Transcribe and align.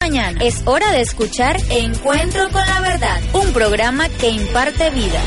Mañana 0.00 0.38
es 0.42 0.62
hora 0.64 0.92
de 0.92 1.00
escuchar 1.00 1.56
Encuentro 1.70 2.48
con 2.50 2.64
la 2.64 2.80
Verdad, 2.80 3.20
un 3.34 3.52
programa 3.52 4.08
que 4.08 4.30
imparte 4.30 4.90
vida. 4.90 5.20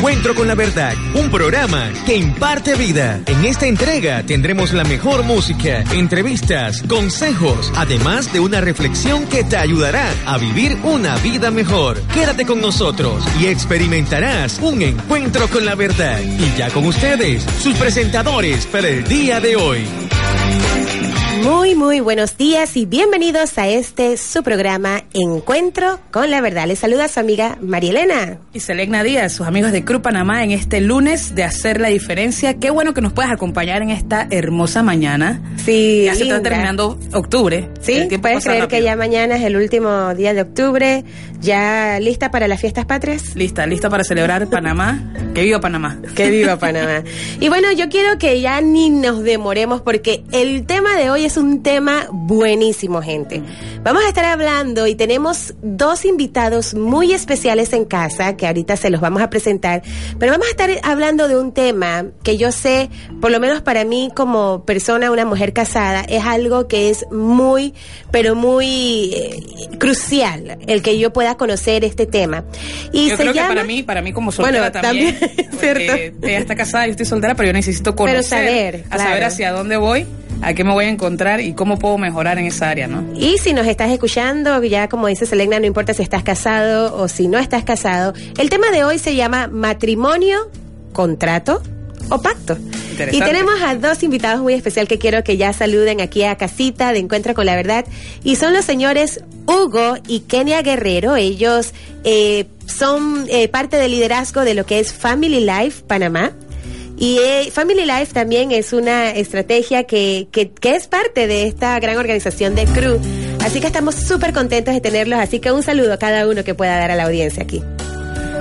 Encuentro 0.00 0.34
con 0.34 0.48
la 0.48 0.54
Verdad, 0.54 0.94
un 1.14 1.30
programa 1.30 1.92
que 2.06 2.16
imparte 2.16 2.74
vida. 2.74 3.20
En 3.26 3.44
esta 3.44 3.66
entrega 3.66 4.22
tendremos 4.22 4.72
la 4.72 4.82
mejor 4.82 5.24
música, 5.24 5.84
entrevistas, 5.92 6.82
consejos, 6.88 7.70
además 7.76 8.32
de 8.32 8.40
una 8.40 8.62
reflexión 8.62 9.26
que 9.26 9.44
te 9.44 9.58
ayudará 9.58 10.10
a 10.24 10.38
vivir 10.38 10.78
una 10.84 11.16
vida 11.16 11.50
mejor. 11.50 12.00
Quédate 12.14 12.46
con 12.46 12.62
nosotros 12.62 13.22
y 13.38 13.48
experimentarás 13.48 14.58
un 14.62 14.80
encuentro 14.80 15.46
con 15.48 15.66
la 15.66 15.74
verdad. 15.74 16.18
Y 16.22 16.56
ya 16.56 16.70
con 16.70 16.86
ustedes, 16.86 17.42
sus 17.60 17.76
presentadores 17.76 18.64
para 18.64 18.88
el 18.88 19.04
día 19.04 19.38
de 19.38 19.56
hoy. 19.56 19.86
Muy, 21.42 21.74
muy 21.74 22.00
buenos 22.00 22.36
días 22.36 22.76
y 22.76 22.84
bienvenidos 22.84 23.56
a 23.56 23.66
este 23.66 24.18
su 24.18 24.42
programa 24.42 25.04
Encuentro 25.14 25.98
con 26.10 26.30
la 26.30 26.42
Verdad. 26.42 26.66
Les 26.66 26.78
saluda 26.78 27.08
su 27.08 27.18
amiga 27.18 27.56
María 27.62 27.90
Elena. 27.90 28.38
Y 28.52 28.60
Selegna 28.60 29.02
Díaz, 29.02 29.32
sus 29.32 29.46
amigos 29.46 29.72
de 29.72 29.82
Cru 29.82 30.02
Panamá, 30.02 30.44
en 30.44 30.50
este 30.50 30.82
lunes 30.82 31.34
de 31.34 31.44
hacer 31.44 31.80
la 31.80 31.88
diferencia. 31.88 32.58
Qué 32.58 32.68
bueno 32.68 32.92
que 32.92 33.00
nos 33.00 33.14
puedas 33.14 33.32
acompañar 33.32 33.80
en 33.80 33.88
esta 33.88 34.28
hermosa 34.30 34.82
mañana. 34.82 35.40
Sí, 35.64 36.02
Ya 36.04 36.14
se 36.14 36.24
está 36.24 36.42
terminando 36.42 36.98
octubre. 37.14 37.70
Sí, 37.80 38.06
puedes 38.20 38.44
creer 38.44 38.68
que 38.68 38.82
ya 38.82 38.94
mañana 38.96 39.36
es 39.36 39.42
el 39.44 39.56
último 39.56 40.14
día 40.14 40.34
de 40.34 40.42
octubre, 40.42 41.04
ya 41.40 41.98
lista 42.00 42.30
para 42.30 42.48
las 42.48 42.60
fiestas 42.60 42.84
patrias. 42.84 43.34
Lista, 43.34 43.66
lista 43.66 43.88
para 43.88 44.04
celebrar 44.04 44.46
Panamá. 44.48 45.14
Que 45.30 45.44
viva 45.44 45.60
Panamá. 45.60 45.96
Que 46.16 46.28
viva 46.28 46.56
Panamá. 46.58 47.04
Y 47.38 47.48
bueno, 47.48 47.70
yo 47.70 47.88
quiero 47.88 48.18
que 48.18 48.40
ya 48.40 48.60
ni 48.60 48.90
nos 48.90 49.22
demoremos 49.22 49.80
porque 49.80 50.24
el 50.32 50.66
tema 50.66 50.96
de 50.96 51.08
hoy 51.08 51.24
es 51.24 51.29
un 51.36 51.62
tema 51.62 52.06
buenísimo, 52.10 53.02
gente. 53.02 53.42
Vamos 53.82 54.04
a 54.04 54.08
estar 54.08 54.24
hablando 54.24 54.86
y 54.86 54.94
tenemos 54.94 55.54
dos 55.62 56.04
invitados 56.04 56.74
muy 56.74 57.12
especiales 57.12 57.72
en 57.72 57.84
casa 57.84 58.36
que 58.36 58.46
ahorita 58.46 58.76
se 58.76 58.90
los 58.90 59.00
vamos 59.00 59.22
a 59.22 59.30
presentar, 59.30 59.82
pero 60.18 60.32
vamos 60.32 60.46
a 60.46 60.50
estar 60.50 60.70
hablando 60.82 61.28
de 61.28 61.36
un 61.36 61.52
tema 61.52 62.06
que 62.22 62.36
yo 62.36 62.52
sé, 62.52 62.90
por 63.20 63.30
lo 63.30 63.40
menos 63.40 63.62
para 63.62 63.84
mí 63.84 64.10
como 64.14 64.64
persona, 64.64 65.10
una 65.10 65.24
mujer 65.24 65.52
casada, 65.52 66.02
es 66.02 66.24
algo 66.24 66.68
que 66.68 66.90
es 66.90 67.06
muy, 67.10 67.74
pero 68.10 68.34
muy 68.34 69.12
eh, 69.14 69.78
crucial 69.78 70.58
el 70.66 70.82
que 70.82 70.98
yo 70.98 71.12
pueda 71.12 71.36
conocer 71.36 71.84
este 71.84 72.06
tema. 72.06 72.44
Y 72.92 73.10
yo 73.10 73.16
se 73.16 73.22
creo 73.22 73.34
llama... 73.34 73.48
que 73.48 73.54
para 73.54 73.66
mí, 73.66 73.82
para 73.82 74.02
mí 74.02 74.12
como 74.12 74.32
soltera 74.32 74.70
Bueno, 74.70 74.72
también, 74.72 75.18
también, 75.18 75.48
porque 75.50 76.14
ella 76.22 76.38
está 76.38 76.54
casada, 76.54 76.86
yo 76.86 76.92
estoy 76.92 77.06
soltera, 77.06 77.34
pero 77.34 77.48
yo 77.48 77.52
necesito 77.52 77.94
conocer, 77.94 78.24
saber, 78.24 78.84
a 78.90 78.98
saber 78.98 79.24
hacia 79.24 79.52
dónde 79.52 79.76
voy, 79.76 80.06
a 80.42 80.54
qué 80.54 80.64
me 80.64 80.72
voy 80.72 80.86
a 80.86 80.88
encontrar 80.88 81.40
y 81.40 81.54
cómo 81.54 81.78
puedo 81.78 81.98
mejorar 81.98 82.38
en 82.38 82.46
esa 82.46 82.70
área, 82.70 82.86
¿no? 82.86 83.04
Y 83.14 83.38
si 83.38 83.52
nos 83.52 83.66
estás 83.66 83.90
escuchando, 83.90 84.62
ya 84.62 84.88
como 84.88 85.06
dice 85.06 85.26
Selena, 85.26 85.60
no 85.60 85.66
importa 85.66 85.94
si 85.94 86.02
estás 86.02 86.22
casado 86.22 86.96
o 86.96 87.08
si 87.08 87.28
no 87.28 87.38
estás 87.38 87.64
casado, 87.64 88.14
el 88.38 88.50
tema 88.50 88.70
de 88.70 88.84
hoy 88.84 88.98
se 88.98 89.14
llama 89.14 89.48
matrimonio, 89.48 90.50
contrato 90.92 91.62
o 92.08 92.20
pacto. 92.20 92.56
Interesante. 92.90 93.16
Y 93.16 93.20
tenemos 93.20 93.54
a 93.62 93.74
dos 93.76 94.02
invitados 94.02 94.42
muy 94.42 94.54
especial 94.54 94.88
que 94.88 94.98
quiero 94.98 95.22
que 95.24 95.36
ya 95.36 95.52
saluden 95.52 96.00
aquí 96.00 96.24
a 96.24 96.36
casita 96.36 96.92
de 96.92 96.98
Encuentro 96.98 97.34
con 97.34 97.46
la 97.46 97.54
Verdad. 97.56 97.84
Y 98.24 98.36
son 98.36 98.52
los 98.52 98.64
señores 98.64 99.22
Hugo 99.46 99.96
y 100.06 100.20
Kenia 100.20 100.62
Guerrero. 100.62 101.16
Ellos 101.16 101.72
eh, 102.04 102.46
son 102.66 103.26
eh, 103.28 103.48
parte 103.48 103.76
del 103.76 103.92
liderazgo 103.92 104.42
de 104.42 104.54
lo 104.54 104.66
que 104.66 104.80
es 104.80 104.92
Family 104.92 105.40
Life 105.40 105.84
Panamá. 105.86 106.32
Y 107.00 107.18
eh, 107.18 107.50
Family 107.50 107.86
Life 107.86 108.12
también 108.12 108.52
es 108.52 108.74
una 108.74 109.10
estrategia 109.10 109.84
que, 109.84 110.28
que, 110.30 110.50
que 110.50 110.76
es 110.76 110.86
parte 110.86 111.26
de 111.26 111.46
esta 111.46 111.80
gran 111.80 111.96
organización 111.96 112.54
de 112.54 112.66
Crew. 112.66 113.00
Así 113.42 113.58
que 113.58 113.68
estamos 113.68 113.94
súper 113.94 114.34
contentos 114.34 114.74
de 114.74 114.82
tenerlos. 114.82 115.18
Así 115.18 115.40
que 115.40 115.50
un 115.50 115.62
saludo 115.62 115.94
a 115.94 115.96
cada 115.96 116.28
uno 116.28 116.44
que 116.44 116.54
pueda 116.54 116.76
dar 116.76 116.90
a 116.90 116.96
la 116.96 117.04
audiencia 117.04 117.42
aquí. 117.42 117.62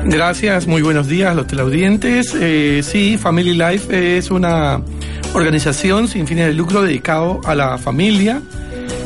Gracias, 0.03 0.67
muy 0.67 0.81
buenos 0.81 1.07
días 1.07 1.31
a 1.31 1.35
los 1.35 1.47
teleaudientes. 1.47 2.35
Eh, 2.35 2.81
sí, 2.83 3.17
Family 3.17 3.53
Life 3.53 4.17
es 4.17 4.29
una 4.29 4.81
organización 5.33 6.09
sin 6.09 6.27
fines 6.27 6.47
de 6.47 6.53
lucro 6.53 6.81
dedicado 6.81 7.39
a 7.45 7.55
la 7.55 7.77
familia, 7.77 8.41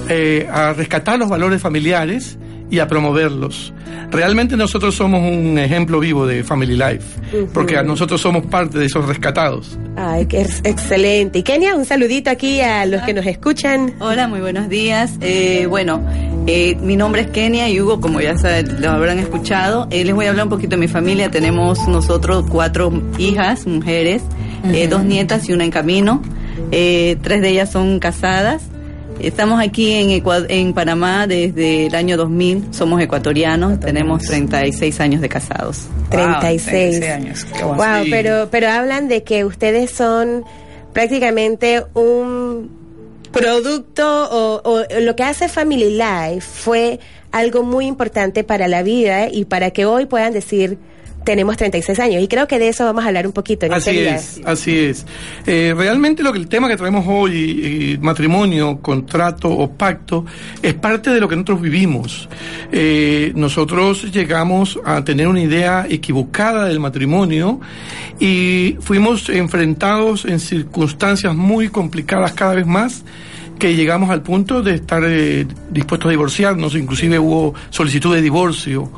eh, 0.10 0.48
a 0.52 0.74
rescatar 0.74 1.20
los 1.20 1.30
valores 1.30 1.62
familiares 1.62 2.40
y 2.74 2.80
a 2.80 2.88
promoverlos. 2.88 3.72
Realmente 4.10 4.58
nosotros 4.58 4.96
somos 4.96 5.22
un 5.22 5.60
ejemplo 5.60 6.00
vivo 6.00 6.26
de 6.26 6.44
Family 6.44 6.76
Life, 6.76 7.48
porque 7.54 7.78
a 7.78 7.84
nosotros 7.84 8.20
somos 8.20 8.48
parte 8.48 8.80
de 8.80 8.88
esos 8.88 9.06
rescatados. 9.06 9.78
Ay, 9.96 10.26
que 10.26 10.42
es 10.42 10.60
excelente. 10.64 11.38
Y 11.38 11.44
Kenia, 11.44 11.76
un 11.76 11.86
saludito 11.86 12.32
aquí 12.32 12.62
a 12.62 12.88
los 12.88 13.04
que 13.04 13.14
nos 13.14 13.28
escuchan. 13.28 13.94
Hola, 14.00 14.28
muy 14.28 14.40
buenos 14.40 14.70
días. 14.70 15.20
Eh, 15.22 15.68
bueno, 15.70 16.04
eh, 16.48 16.76
mi 16.82 16.96
nombre 16.96 17.22
es 17.22 17.28
Kenia 17.28 17.70
y 17.70 17.80
Hugo, 17.80 18.02
como 18.02 18.20
ya 18.22 18.36
se, 18.38 18.64
lo 18.64 18.90
habrán 18.90 19.20
escuchado. 19.20 19.88
Eh, 19.92 20.04
les 20.04 20.16
voy 20.16 20.26
a 20.26 20.32
hablar 20.32 20.46
un 20.46 20.50
poquito 20.50 20.72
de 20.72 20.78
mi 20.78 20.88
familia. 20.88 21.30
Tenemos 21.30 21.88
nosotros 21.88 22.44
cuatro 22.50 22.92
hijas, 23.20 23.68
mujeres, 23.68 24.24
eh, 24.64 24.88
dos 24.88 25.04
nietas 25.04 25.48
y 25.48 25.54
una 25.54 25.64
en 25.64 25.70
camino. 25.70 26.24
Eh, 26.72 27.18
tres 27.22 27.44
de 27.44 27.50
ellas 27.50 27.72
son 27.72 28.00
casadas. 28.00 28.64
Estamos 29.20 29.62
aquí 29.62 29.92
en, 29.92 30.24
en 30.50 30.74
Panamá 30.74 31.28
desde 31.28 31.86
el 31.88 31.96
año 31.96 32.18
2000. 32.18 32.74
Somos 32.74 33.02
ecuatorianos. 33.02 33.80
Tenemos 33.80 34.24
36 34.24 35.00
años 35.00 35.22
de 35.22 35.30
casados. 35.30 35.86
36. 36.10 37.00
36 37.00 37.12
años. 37.12 37.46
Qué. 37.46 37.64
Wow, 37.64 38.04
Sí. 38.04 38.10
pero, 38.12 38.48
pero 38.52 38.70
hablan 38.70 39.08
de 39.08 39.24
que 39.24 39.46
ustedes 39.46 39.92
son 39.92 40.44
prácticamente 40.92 41.84
un 41.94 42.70
producto 43.32 44.30
o, 44.30 44.62
o 44.70 44.84
lo 45.02 45.16
que 45.16 45.24
hace 45.24 45.48
Family 45.48 45.98
Life 45.98 46.42
fue 46.42 47.00
algo 47.32 47.64
muy 47.64 47.88
importante 47.88 48.44
para 48.44 48.68
la 48.68 48.84
vida 48.84 49.28
y 49.30 49.46
para 49.46 49.72
que 49.72 49.86
hoy 49.86 50.06
puedan 50.06 50.34
decir 50.34 50.78
tenemos 51.24 51.58
36 51.58 52.00
años. 52.00 52.24
Y 52.24 52.28
creo 52.28 52.48
que 52.48 52.60
de 52.60 52.70
eso 52.70 52.86
vamos 52.86 53.04
a 53.04 53.08
hablar 53.08 53.26
un 53.26 53.34
poquito 53.34 53.66
en 53.66 53.74
Así 53.74 53.90
este 53.90 54.02
día. 54.02 54.16
es, 54.16 54.42
así 54.46 54.78
es. 54.78 55.06
Eh, 55.46 55.74
realmente 55.76 56.24
lo 56.24 56.32
que 56.32 56.40
el 56.40 56.48
tema 56.48 56.68
que 56.68 56.78
traemos 56.78 57.06
hoy, 57.08 57.62
eh, 57.64 57.98
matrimonio, 58.02 58.80
contrato 58.82 59.50
o 59.50 59.72
pacto, 59.72 60.26
es 60.62 60.74
parte 60.74 61.10
de 61.10 61.20
lo 61.20 61.28
que 61.28 61.36
nosotros 61.36 61.62
vivimos. 61.62 62.30
Eh, 62.72 63.32
nosotros 63.36 64.12
llegamos 64.12 64.80
a 64.86 65.04
tener 65.04 65.28
una 65.28 65.42
idea 65.42 65.86
equivocada 65.90 66.66
del 66.66 66.80
matrimonio 66.80 67.60
y 68.20 68.78
fuimos 68.80 69.30
enfrentados 69.30 70.26
en 70.26 70.40
circunstancias 70.40 71.36
muy 71.36 71.70
complicadas 71.70 72.34
cada 72.34 72.56
vez 72.56 72.66
más 72.66 73.04
que 73.60 73.76
llegamos 73.76 74.10
al 74.10 74.22
punto 74.22 74.62
de 74.62 74.76
estar 74.76 75.04
eh, 75.06 75.46
dispuestos 75.72 76.08
a 76.08 76.12
divorciarnos, 76.12 76.76
inclusive 76.76 77.20
hubo 77.20 77.54
solicitud 77.70 78.14
de 78.14 78.22
divorcio. 78.22 78.90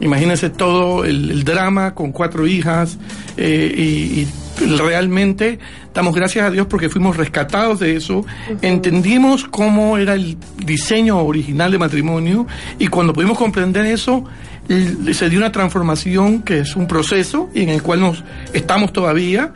Imagínense 0.00 0.50
todo 0.50 1.04
el, 1.04 1.30
el 1.30 1.44
drama 1.44 1.94
con 1.94 2.12
cuatro 2.12 2.46
hijas 2.46 2.98
eh, 3.36 3.74
y, 3.76 4.20
y 4.20 4.28
realmente 4.76 5.58
damos 5.94 6.14
gracias 6.14 6.46
a 6.46 6.50
Dios 6.50 6.66
porque 6.68 6.88
fuimos 6.88 7.16
rescatados 7.16 7.80
de 7.80 7.96
eso, 7.96 8.24
entendimos 8.60 9.44
cómo 9.44 9.98
era 9.98 10.14
el 10.14 10.36
diseño 10.64 11.18
original 11.18 11.70
de 11.72 11.78
matrimonio 11.78 12.46
y 12.78 12.88
cuando 12.88 13.12
pudimos 13.12 13.38
comprender 13.38 13.86
eso, 13.86 14.24
se 14.68 15.28
dio 15.28 15.38
una 15.38 15.52
transformación 15.52 16.42
que 16.42 16.60
es 16.60 16.76
un 16.76 16.86
proceso 16.86 17.50
y 17.54 17.62
en 17.62 17.68
el 17.70 17.82
cual 17.82 18.00
nos 18.00 18.24
estamos 18.52 18.92
todavía, 18.92 19.52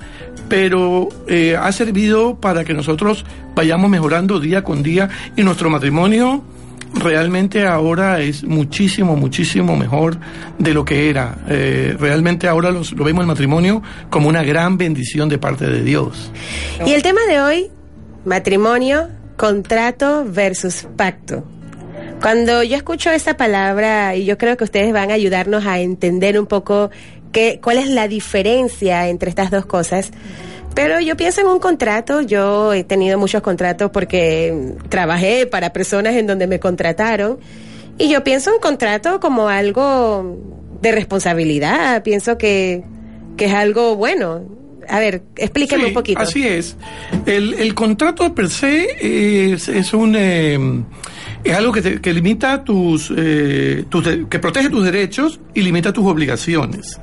pero 0.48 1.08
eh, 1.26 1.56
ha 1.60 1.70
servido 1.72 2.36
para 2.40 2.64
que 2.64 2.72
nosotros 2.74 3.24
vayamos 3.54 3.90
mejorando 3.90 4.38
día 4.40 4.62
con 4.62 4.82
día 4.82 5.08
y 5.36 5.42
nuestro 5.42 5.70
matrimonio 5.70 6.44
realmente 6.94 7.66
ahora 7.66 8.20
es 8.20 8.44
muchísimo, 8.44 9.16
muchísimo 9.16 9.76
mejor 9.76 10.18
de 10.58 10.72
lo 10.72 10.84
que 10.84 11.10
era. 11.10 11.36
Eh, 11.48 11.94
realmente 11.98 12.48
ahora 12.48 12.70
los- 12.70 12.92
lo 12.92 13.04
vemos 13.04 13.22
el 13.22 13.26
matrimonio 13.26 13.82
como 14.08 14.28
una 14.28 14.42
gran 14.44 14.78
bendición 14.78 15.28
de 15.28 15.36
parte 15.38 15.66
de 15.66 15.82
Dios. 15.82 16.30
Y 16.86 16.92
el 16.92 17.02
tema 17.02 17.20
de 17.28 17.40
hoy, 17.40 17.66
matrimonio, 18.24 19.08
contrato 19.36 20.24
versus 20.26 20.86
pacto. 20.96 21.44
Cuando 22.22 22.62
yo 22.62 22.76
escucho 22.76 23.10
esa 23.10 23.36
palabra, 23.36 24.16
y 24.16 24.24
yo 24.24 24.38
creo 24.38 24.56
que 24.56 24.64
ustedes 24.64 24.90
van 24.92 25.10
a 25.10 25.14
ayudarnos 25.14 25.66
a 25.66 25.80
entender 25.80 26.40
un 26.40 26.46
poco 26.46 26.90
qué, 27.36 27.60
cuál 27.62 27.76
es 27.76 27.88
la 27.88 28.08
diferencia 28.08 29.08
entre 29.08 29.28
estas 29.28 29.50
dos 29.50 29.66
cosas, 29.66 30.10
Pero 30.74 31.00
yo 31.00 31.16
pienso 31.16 31.40
en 31.40 31.46
un 31.48 31.58
contrato, 31.58 32.20
yo 32.20 32.72
he 32.74 32.84
tenido 32.84 33.18
muchos 33.18 33.42
contratos 33.42 33.90
porque 33.90 34.74
trabajé 34.90 35.46
para 35.46 35.72
personas 35.72 36.14
en 36.14 36.26
donde 36.26 36.46
me 36.46 36.58
contrataron 36.60 37.38
y 37.98 38.08
yo 38.08 38.22
pienso 38.24 38.50
en 38.50 38.56
un 38.56 38.60
contrato 38.60 39.20
como 39.20 39.48
algo 39.48 40.36
de 40.82 40.92
responsabilidad, 40.92 42.02
pienso 42.02 42.36
que, 42.36 42.84
que 43.36 43.46
es 43.46 43.54
algo 43.54 43.96
bueno. 43.96 44.42
A 44.88 44.98
ver, 45.00 45.22
explíqueme 45.36 45.84
Sí, 45.84 45.88
un 45.88 45.94
poquito. 45.94 46.20
Así 46.20 46.46
es. 46.46 46.76
El, 47.24 47.54
el 47.54 47.74
contrato 47.74 48.34
per 48.34 48.48
se 48.48 49.52
es, 49.52 49.68
es 49.68 49.92
un 49.94 50.14
eh, 50.16 50.58
es 51.44 51.54
algo 51.56 51.72
que, 51.72 51.82
te- 51.82 52.00
que 52.00 52.12
limita 52.12 52.64
tus, 52.64 53.12
eh, 53.16 53.84
tus 53.88 54.04
de- 54.04 54.26
que 54.28 54.38
protege 54.38 54.68
tus 54.70 54.84
derechos 54.84 55.40
y 55.54 55.62
limita 55.62 55.92
tus 55.92 56.04
obligaciones. 56.06 56.98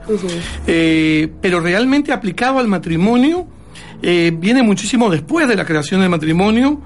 Eh, 0.67 1.31
pero 1.41 1.59
realmente 1.59 2.11
aplicado 2.11 2.59
al 2.59 2.67
matrimonio 2.67 3.47
eh, 4.01 4.31
viene 4.37 4.63
muchísimo 4.63 5.09
después 5.09 5.47
de 5.47 5.55
la 5.55 5.65
creación 5.65 6.01
del 6.01 6.09
matrimonio 6.09 6.81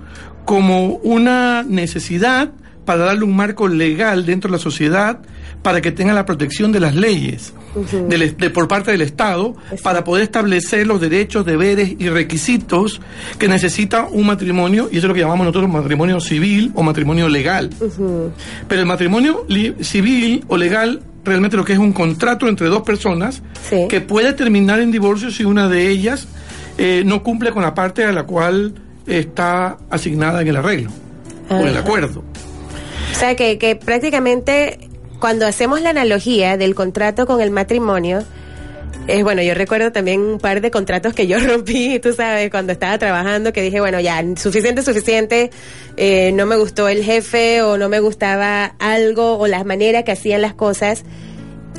como 0.45 0.95
una 0.97 1.63
necesidad 1.63 2.51
para 2.85 3.05
darle 3.05 3.23
un 3.25 3.35
marco 3.35 3.67
legal 3.67 4.25
dentro 4.25 4.49
de 4.49 4.57
la 4.57 4.61
sociedad 4.63 5.19
para 5.67 5.81
que 5.81 5.91
tenga 5.91 6.13
la 6.13 6.25
protección 6.25 6.71
de 6.71 6.79
las 6.79 6.95
leyes 6.95 7.51
de- 8.07 8.49
por 8.51 8.69
parte 8.69 8.89
del 8.91 9.01
Estado 9.01 9.53
para 9.83 10.05
poder 10.05 10.23
establecer 10.23 10.87
los 10.87 11.01
derechos, 11.01 11.45
deberes 11.45 11.93
y 11.99 12.07
requisitos 12.07 13.01
que 13.37 13.49
necesita 13.49 14.07
un 14.09 14.27
matrimonio, 14.27 14.87
y 14.89 14.95
eso 14.95 15.07
es 15.07 15.09
lo 15.09 15.13
que 15.13 15.19
llamamos 15.19 15.45
nosotros 15.45 15.69
matrimonio 15.69 16.21
civil 16.21 16.71
o 16.73 16.83
matrimonio 16.83 17.27
legal. 17.27 17.69
Pero 18.69 18.79
el 18.79 18.87
matrimonio 18.87 19.45
civil 19.81 20.45
o 20.47 20.55
legal 20.55 21.01
realmente 21.25 21.57
lo 21.57 21.65
que 21.65 21.73
es 21.73 21.79
un 21.79 21.91
contrato 21.91 22.47
entre 22.47 22.67
dos 22.67 22.83
personas 22.83 23.43
Sí. 23.69 23.87
que 23.89 23.99
puede 23.99 24.31
terminar 24.31 24.79
en 24.79 24.89
divorcio 24.93 25.31
si 25.31 25.43
una 25.43 25.67
de 25.67 25.89
ellas 25.89 26.29
eh, 26.77 27.03
no 27.05 27.23
cumple 27.23 27.51
con 27.51 27.61
la 27.61 27.73
parte 27.73 28.05
a 28.05 28.13
la 28.13 28.23
cual 28.23 28.73
está 29.05 29.75
asignada 29.89 30.41
en 30.43 30.47
el 30.47 30.55
arreglo 30.55 30.91
o 31.49 31.55
en 31.55 31.63
el 31.67 31.69
Ajá. 31.71 31.79
acuerdo. 31.79 32.23
O 33.11 33.19
sea, 33.19 33.35
que, 33.35 33.57
que 33.57 33.75
prácticamente 33.75 34.86
cuando 35.19 35.45
hacemos 35.47 35.81
la 35.81 35.89
analogía 35.91 36.57
del 36.57 36.75
contrato 36.75 37.25
con 37.25 37.41
el 37.41 37.51
matrimonio, 37.51 38.23
es 39.07 39.23
bueno, 39.23 39.41
yo 39.41 39.53
recuerdo 39.53 39.91
también 39.91 40.19
un 40.21 40.37
par 40.39 40.59
de 40.61 40.69
contratos 40.69 41.13
que 41.13 41.27
yo 41.27 41.39
rompí, 41.45 41.99
tú 41.99 42.13
sabes, 42.13 42.49
cuando 42.51 42.73
estaba 42.73 42.97
trabajando, 42.97 43.53
que 43.53 43.61
dije, 43.61 43.79
bueno, 43.79 43.99
ya, 43.99 44.21
suficiente, 44.35 44.81
suficiente, 44.83 45.49
eh, 45.95 46.31
no 46.33 46.45
me 46.45 46.57
gustó 46.57 46.87
el 46.89 47.03
jefe 47.03 47.61
o 47.61 47.77
no 47.77 47.87
me 47.89 47.99
gustaba 47.99 48.73
algo 48.79 49.37
o 49.37 49.47
la 49.47 49.63
manera 49.63 50.03
que 50.03 50.11
hacían 50.11 50.41
las 50.41 50.53
cosas. 50.53 51.03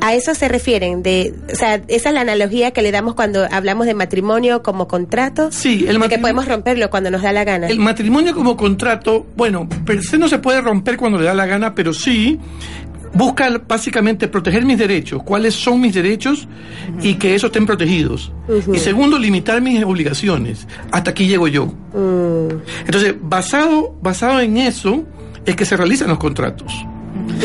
A 0.01 0.15
eso 0.15 0.33
se 0.37 0.47
refieren, 0.47 1.03
de, 1.03 1.35
o 1.53 1.57
sea, 1.57 1.83
esa 1.89 2.11
es 2.11 2.15
la 2.15 2.21
analogía 2.21 2.71
que 2.71 2.83
le 2.83 2.93
damos 2.93 3.17
cuando 3.17 3.45
hablamos 3.51 3.85
de 3.85 3.95
matrimonio 3.95 4.63
como 4.63 4.87
contrato, 4.87 5.51
Sí, 5.51 5.81
el 5.81 5.87
de 5.87 5.87
que 5.87 5.99
matrimonio- 5.99 6.21
podemos 6.21 6.47
romperlo 6.49 6.89
cuando 6.89 7.11
nos 7.11 7.21
da 7.23 7.33
la 7.33 7.43
gana. 7.43 7.67
El 7.67 7.81
matrimonio 7.81 8.33
como 8.33 8.57
contrato, 8.57 9.27
bueno, 9.37 9.69
per 9.85 10.05
se 10.05 10.17
no 10.17 10.29
se 10.29 10.39
puede 10.39 10.61
romper 10.61 10.97
cuando 10.99 11.19
le 11.19 11.25
da 11.25 11.35
la 11.35 11.47
gana, 11.47 11.75
pero 11.75 11.93
sí 11.93 12.39
busca 13.19 13.51
básicamente 13.67 14.29
proteger 14.29 14.65
mis 14.65 14.79
derechos, 14.79 15.23
cuáles 15.25 15.55
son 15.55 15.81
mis 15.81 15.93
derechos 15.93 16.47
y 17.03 17.15
que 17.15 17.35
esos 17.35 17.49
estén 17.49 17.67
protegidos. 17.67 18.33
Y 18.73 18.79
segundo, 18.79 19.19
limitar 19.19 19.61
mis 19.61 19.83
obligaciones. 19.85 20.67
Hasta 20.93 21.11
aquí 21.11 21.27
llego 21.27 21.49
yo. 21.49 21.67
Mm, 21.67 22.61
Entonces, 22.87 23.17
basado, 23.21 23.99
basado 24.01 24.41
en 24.41 24.57
eso, 24.57 25.05
es 25.45 25.57
que 25.57 25.65
se 25.65 25.77
realizan 25.77 26.09
los 26.09 26.19
contratos. 26.19 26.73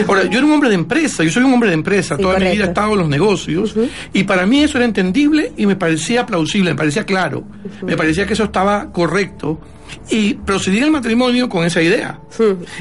Ahora, 0.08 0.24
yo 0.26 0.38
era 0.38 0.46
un 0.46 0.54
hombre 0.54 0.70
de 0.70 0.76
empresa, 0.76 1.24
yo 1.24 1.32
soy 1.32 1.44
un 1.44 1.54
hombre 1.54 1.70
de 1.70 1.76
empresa, 1.76 2.16
Sí, 2.16 2.22
toda 2.22 2.38
mi 2.40 2.52
vida 2.52 2.66
he 2.66 2.68
estado 2.68 2.94
en 2.94 3.00
los 3.00 3.10
negocios, 3.10 3.76
y 4.14 4.24
para 4.24 4.46
mí 4.46 4.64
eso 4.64 4.78
era 4.78 4.86
entendible 4.86 5.52
y 5.58 5.66
me 5.66 5.76
parecía 5.76 6.26
plausible, 6.26 6.72
me 6.72 6.76
parecía 6.76 7.06
claro, 7.06 7.44
me 7.82 7.98
parecía 7.98 8.26
que 8.26 8.34
eso 8.34 8.46
estaba 8.46 8.92
correcto, 8.92 9.60
y 10.10 10.36
procedí 10.36 10.80
al 10.82 10.92
matrimonio 10.92 11.50
con 11.50 11.66
esa 11.66 11.82
idea. 11.82 12.20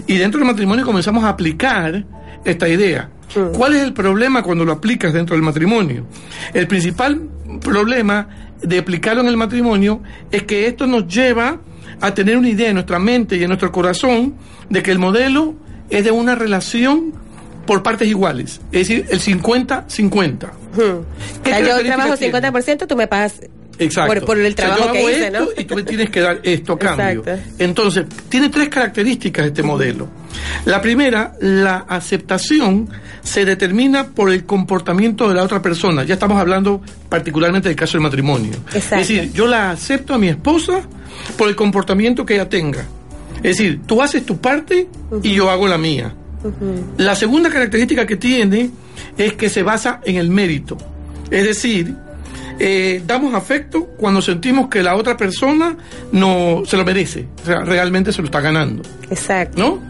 Y 0.06 0.16
dentro 0.16 0.38
del 0.38 0.46
matrimonio 0.46 0.84
comenzamos 0.84 1.24
a 1.24 1.30
aplicar 1.30 2.04
esta 2.44 2.68
idea. 2.68 3.10
¿Cuál 3.54 3.74
es 3.74 3.82
el 3.82 3.92
problema 3.94 4.42
cuando 4.42 4.64
lo 4.64 4.72
aplicas 4.72 5.12
dentro 5.12 5.34
del 5.34 5.42
matrimonio? 5.42 6.06
El 6.52 6.66
principal 6.66 7.28
problema 7.60 8.28
de 8.60 8.78
aplicarlo 8.78 9.22
en 9.22 9.28
el 9.28 9.36
matrimonio 9.36 10.02
es 10.30 10.42
que 10.42 10.66
esto 10.66 10.86
nos 10.86 11.06
lleva 11.06 11.58
a 12.00 12.14
tener 12.14 12.36
una 12.36 12.48
idea 12.48 12.68
en 12.68 12.74
nuestra 12.74 12.98
mente 12.98 13.36
y 13.36 13.42
en 13.42 13.48
nuestro 13.48 13.72
corazón 13.72 14.34
de 14.68 14.82
que 14.82 14.90
el 14.90 14.98
modelo 14.98 15.54
es 15.88 16.04
de 16.04 16.10
una 16.10 16.34
relación 16.34 17.14
por 17.66 17.82
partes 17.82 18.08
iguales, 18.08 18.60
es 18.72 18.88
decir, 18.88 19.06
el 19.08 19.20
50-50. 19.20 20.50
O 20.50 21.04
¿Qué 21.44 21.50
sea, 21.50 21.60
yo 21.60 21.84
trabajo 21.84 22.16
tiene? 22.16 22.38
50%, 22.38 22.86
tú 22.86 22.96
me 22.96 23.06
pagas 23.06 23.40
Exacto. 23.78 24.14
por, 24.14 24.24
por 24.24 24.38
el 24.38 24.52
O 24.52 24.56
sea, 24.56 24.66
trabajo 24.66 24.92
que 24.92 24.98
hago 24.98 25.10
hice, 25.10 25.26
esto 25.26 25.40
¿no? 25.40 25.46
Y 25.56 25.64
tú 25.64 25.74
me 25.74 25.82
tienes 25.82 26.10
que 26.10 26.20
dar 26.20 26.40
esto 26.42 26.72
a 26.74 26.78
cambio. 26.78 27.20
Exacto. 27.20 27.52
Entonces, 27.58 28.06
tiene 28.28 28.48
tres 28.48 28.68
características 28.68 29.46
este 29.46 29.62
modelo. 29.62 30.08
La 30.64 30.80
primera, 30.80 31.34
la 31.40 31.84
aceptación 31.88 32.88
se 33.22 33.44
determina 33.44 34.08
por 34.08 34.30
el 34.30 34.44
comportamiento 34.44 35.28
de 35.28 35.34
la 35.34 35.42
otra 35.42 35.60
persona. 35.60 36.04
Ya 36.04 36.14
estamos 36.14 36.38
hablando 36.38 36.80
particularmente 37.08 37.68
del 37.68 37.76
caso 37.76 37.92
del 37.92 38.02
matrimonio. 38.02 38.54
Exacto. 38.72 38.96
Es 38.96 39.08
decir, 39.08 39.32
yo 39.32 39.46
la 39.46 39.70
acepto 39.70 40.14
a 40.14 40.18
mi 40.18 40.28
esposa 40.28 40.82
por 41.36 41.48
el 41.48 41.56
comportamiento 41.56 42.24
que 42.24 42.34
ella 42.34 42.48
tenga. 42.48 42.84
Es 43.36 43.58
decir, 43.58 43.80
tú 43.86 44.00
haces 44.02 44.24
tu 44.24 44.40
parte 44.40 44.88
y 45.22 45.34
yo 45.34 45.50
hago 45.50 45.66
la 45.66 45.78
mía. 45.78 46.14
La 46.96 47.14
segunda 47.14 47.50
característica 47.50 48.06
que 48.06 48.16
tiene 48.16 48.70
es 49.16 49.34
que 49.34 49.48
se 49.48 49.62
basa 49.62 50.00
en 50.04 50.16
el 50.16 50.28
mérito. 50.28 50.76
Es 51.30 51.44
decir, 51.44 51.94
eh, 52.64 53.02
damos 53.04 53.34
afecto 53.34 53.86
cuando 53.96 54.22
sentimos 54.22 54.68
que 54.68 54.84
la 54.84 54.94
otra 54.94 55.16
persona 55.16 55.76
no 56.12 56.62
se 56.64 56.76
lo 56.76 56.84
merece, 56.84 57.26
o 57.42 57.44
sea, 57.44 57.64
realmente 57.64 58.12
se 58.12 58.22
lo 58.22 58.26
está 58.26 58.40
ganando, 58.40 58.84
Exacto. 59.10 59.58
¿no? 59.58 59.80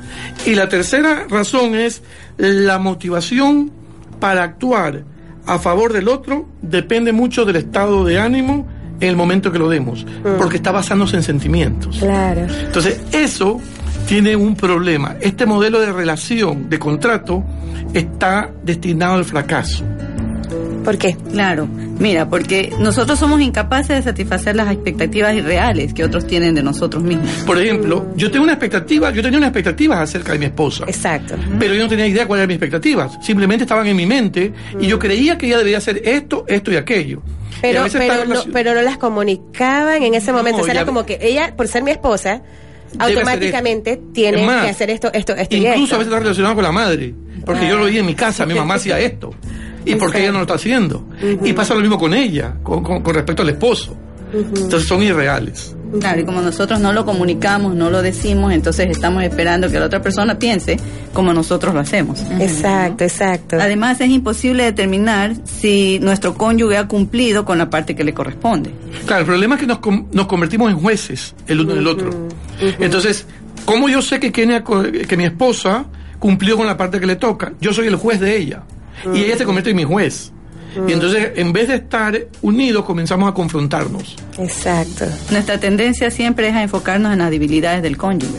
Y 0.50 0.54
la 0.54 0.70
tercera 0.70 1.26
razón 1.28 1.74
es 1.74 2.02
la 2.38 2.78
motivación 2.78 3.70
para 4.18 4.44
actuar 4.44 5.04
a 5.44 5.58
favor 5.58 5.92
del 5.92 6.08
otro 6.08 6.48
depende 6.62 7.12
mucho 7.12 7.44
del 7.44 7.56
estado 7.56 8.06
de 8.06 8.18
ánimo 8.18 8.66
en 9.00 9.08
el 9.10 9.16
momento 9.16 9.52
que 9.52 9.58
lo 9.58 9.68
demos, 9.68 10.06
porque 10.38 10.56
está 10.56 10.72
basándose 10.72 11.16
en 11.16 11.24
sentimientos. 11.24 11.98
Claro. 11.98 12.46
Entonces, 12.64 13.02
eso 13.12 13.60
tiene 14.06 14.34
un 14.34 14.56
problema. 14.56 15.16
Este 15.20 15.44
modelo 15.44 15.78
de 15.78 15.92
relación, 15.92 16.70
de 16.70 16.78
contrato, 16.78 17.44
está 17.92 18.50
destinado 18.64 19.14
al 19.16 19.26
fracaso. 19.26 19.84
¿Por 20.84 20.98
qué? 20.98 21.16
Claro, 21.30 21.66
mira, 21.66 22.28
porque 22.28 22.72
nosotros 22.78 23.18
somos 23.18 23.40
incapaces 23.40 23.96
de 23.96 24.02
satisfacer 24.02 24.56
las 24.56 24.70
expectativas 24.72 25.34
irreales 25.34 25.94
que 25.94 26.04
otros 26.04 26.26
tienen 26.26 26.54
de 26.54 26.62
nosotros 26.62 27.02
mismos. 27.02 27.30
Por 27.46 27.58
ejemplo, 27.58 28.06
yo 28.16 28.30
tengo 28.30 28.44
una 28.44 28.54
expectativa, 28.54 29.10
yo 29.10 29.22
tenía 29.22 29.38
unas 29.38 29.48
expectativas 29.48 30.00
acerca 30.00 30.32
de 30.32 30.38
mi 30.38 30.46
esposa. 30.46 30.84
Exacto. 30.86 31.36
Pero 31.58 31.74
yo 31.74 31.84
no 31.84 31.88
tenía 31.88 32.06
idea 32.06 32.26
cuáles 32.26 32.42
eran 32.42 32.48
mis 32.48 32.56
expectativas. 32.56 33.18
Simplemente 33.22 33.64
estaban 33.64 33.86
en 33.86 33.96
mi 33.96 34.06
mente 34.06 34.52
y 34.80 34.86
yo 34.86 34.98
creía 34.98 35.38
que 35.38 35.46
ella 35.46 35.58
debía 35.58 35.78
hacer 35.78 36.02
esto, 36.04 36.44
esto 36.48 36.72
y 36.72 36.76
aquello. 36.76 37.22
Y 37.58 37.60
Pero, 37.60 37.84
pero, 37.92 38.24
no, 38.24 38.42
pero 38.52 38.74
no 38.74 38.82
las 38.82 38.98
comunicaban 38.98 40.02
en 40.02 40.14
ese 40.14 40.32
momento. 40.32 40.58
No, 40.58 40.62
o 40.64 40.66
sea, 40.66 40.74
era 40.74 40.84
como 40.84 41.06
que 41.06 41.18
ella, 41.22 41.54
por 41.56 41.68
ser 41.68 41.84
mi 41.84 41.92
esposa, 41.92 42.42
automáticamente 42.98 44.00
tiene 44.12 44.44
que 44.44 44.68
hacer 44.68 44.90
esto, 44.90 45.10
esto, 45.12 45.34
esto 45.34 45.56
y 45.56 45.58
Incluso 45.66 45.82
esto. 45.82 45.94
a 45.94 45.98
veces 45.98 46.12
está 46.12 46.18
relacionado 46.20 46.54
con 46.54 46.64
la 46.64 46.72
madre. 46.72 47.14
Porque 47.44 47.66
yo 47.66 47.76
lo 47.76 47.86
vi 47.86 47.98
en 47.98 48.06
mi 48.06 48.14
casa, 48.14 48.46
mi 48.46 48.54
mamá 48.54 48.74
hacía 48.74 48.98
esto. 49.00 49.34
¿Y 49.84 49.94
por 49.96 50.12
qué 50.12 50.20
ella 50.22 50.32
no 50.32 50.38
lo 50.38 50.42
está 50.42 50.54
haciendo? 50.54 51.04
Y 51.44 51.52
pasa 51.52 51.74
lo 51.74 51.80
mismo 51.80 51.98
con 51.98 52.14
ella, 52.14 52.54
con, 52.62 52.82
con- 52.82 53.02
con 53.02 53.14
respecto 53.14 53.42
al 53.42 53.48
esposo. 53.50 53.96
Entonces 54.32 54.88
son 54.88 55.02
irreales. 55.02 55.76
Claro, 56.00 56.22
y 56.22 56.24
como 56.24 56.40
nosotros 56.40 56.80
no 56.80 56.94
lo 56.94 57.04
comunicamos, 57.04 57.74
no 57.74 57.90
lo 57.90 58.00
decimos, 58.00 58.50
entonces 58.54 58.88
estamos 58.88 59.22
esperando 59.24 59.68
que 59.70 59.78
la 59.78 59.84
otra 59.86 60.00
persona 60.00 60.38
piense 60.38 60.78
como 61.12 61.34
nosotros 61.34 61.74
lo 61.74 61.80
hacemos. 61.80 62.18
Exacto, 62.40 63.04
exacto. 63.04 63.56
Además, 63.60 64.00
es 64.00 64.08
imposible 64.08 64.64
determinar 64.64 65.34
si 65.44 65.98
nuestro 66.00 66.32
cónyuge 66.32 66.78
ha 66.78 66.88
cumplido 66.88 67.44
con 67.44 67.58
la 67.58 67.68
parte 67.68 67.94
que 67.94 68.04
le 68.04 68.14
corresponde. 68.14 68.70
Claro, 69.04 69.20
el 69.20 69.26
problema 69.26 69.56
es 69.56 69.60
que 69.60 69.66
nos, 69.66 69.80
com- 69.80 70.06
nos 70.12 70.26
convertimos 70.26 70.70
en 70.70 70.78
jueces 70.78 71.34
el 71.46 71.60
uno 71.60 71.74
del 71.74 71.86
otro. 71.86 72.28
Entonces, 72.78 73.26
¿cómo 73.66 73.90
yo 73.90 74.00
sé 74.00 74.18
que, 74.18 74.32
que 74.32 75.16
mi 75.18 75.24
esposa 75.24 75.84
cumplió 76.18 76.56
con 76.56 76.66
la 76.66 76.78
parte 76.78 77.00
que 77.00 77.06
le 77.06 77.16
toca? 77.16 77.52
Yo 77.60 77.74
soy 77.74 77.88
el 77.88 77.96
juez 77.96 78.18
de 78.18 78.34
ella. 78.38 78.62
Y 79.14 79.24
ella 79.24 79.36
se 79.36 79.44
convierte 79.44 79.70
en 79.70 79.76
mi 79.76 79.84
juez. 79.84 80.32
Y 80.88 80.92
entonces, 80.92 81.32
en 81.36 81.52
vez 81.52 81.68
de 81.68 81.74
estar 81.74 82.18
unidos, 82.40 82.84
comenzamos 82.84 83.28
a 83.28 83.34
confrontarnos. 83.34 84.16
Exacto. 84.38 85.04
Nuestra 85.30 85.60
tendencia 85.60 86.10
siempre 86.10 86.48
es 86.48 86.54
a 86.54 86.62
enfocarnos 86.62 87.12
en 87.12 87.18
las 87.18 87.30
debilidades 87.30 87.82
del 87.82 87.96
cónyuge. 87.96 88.38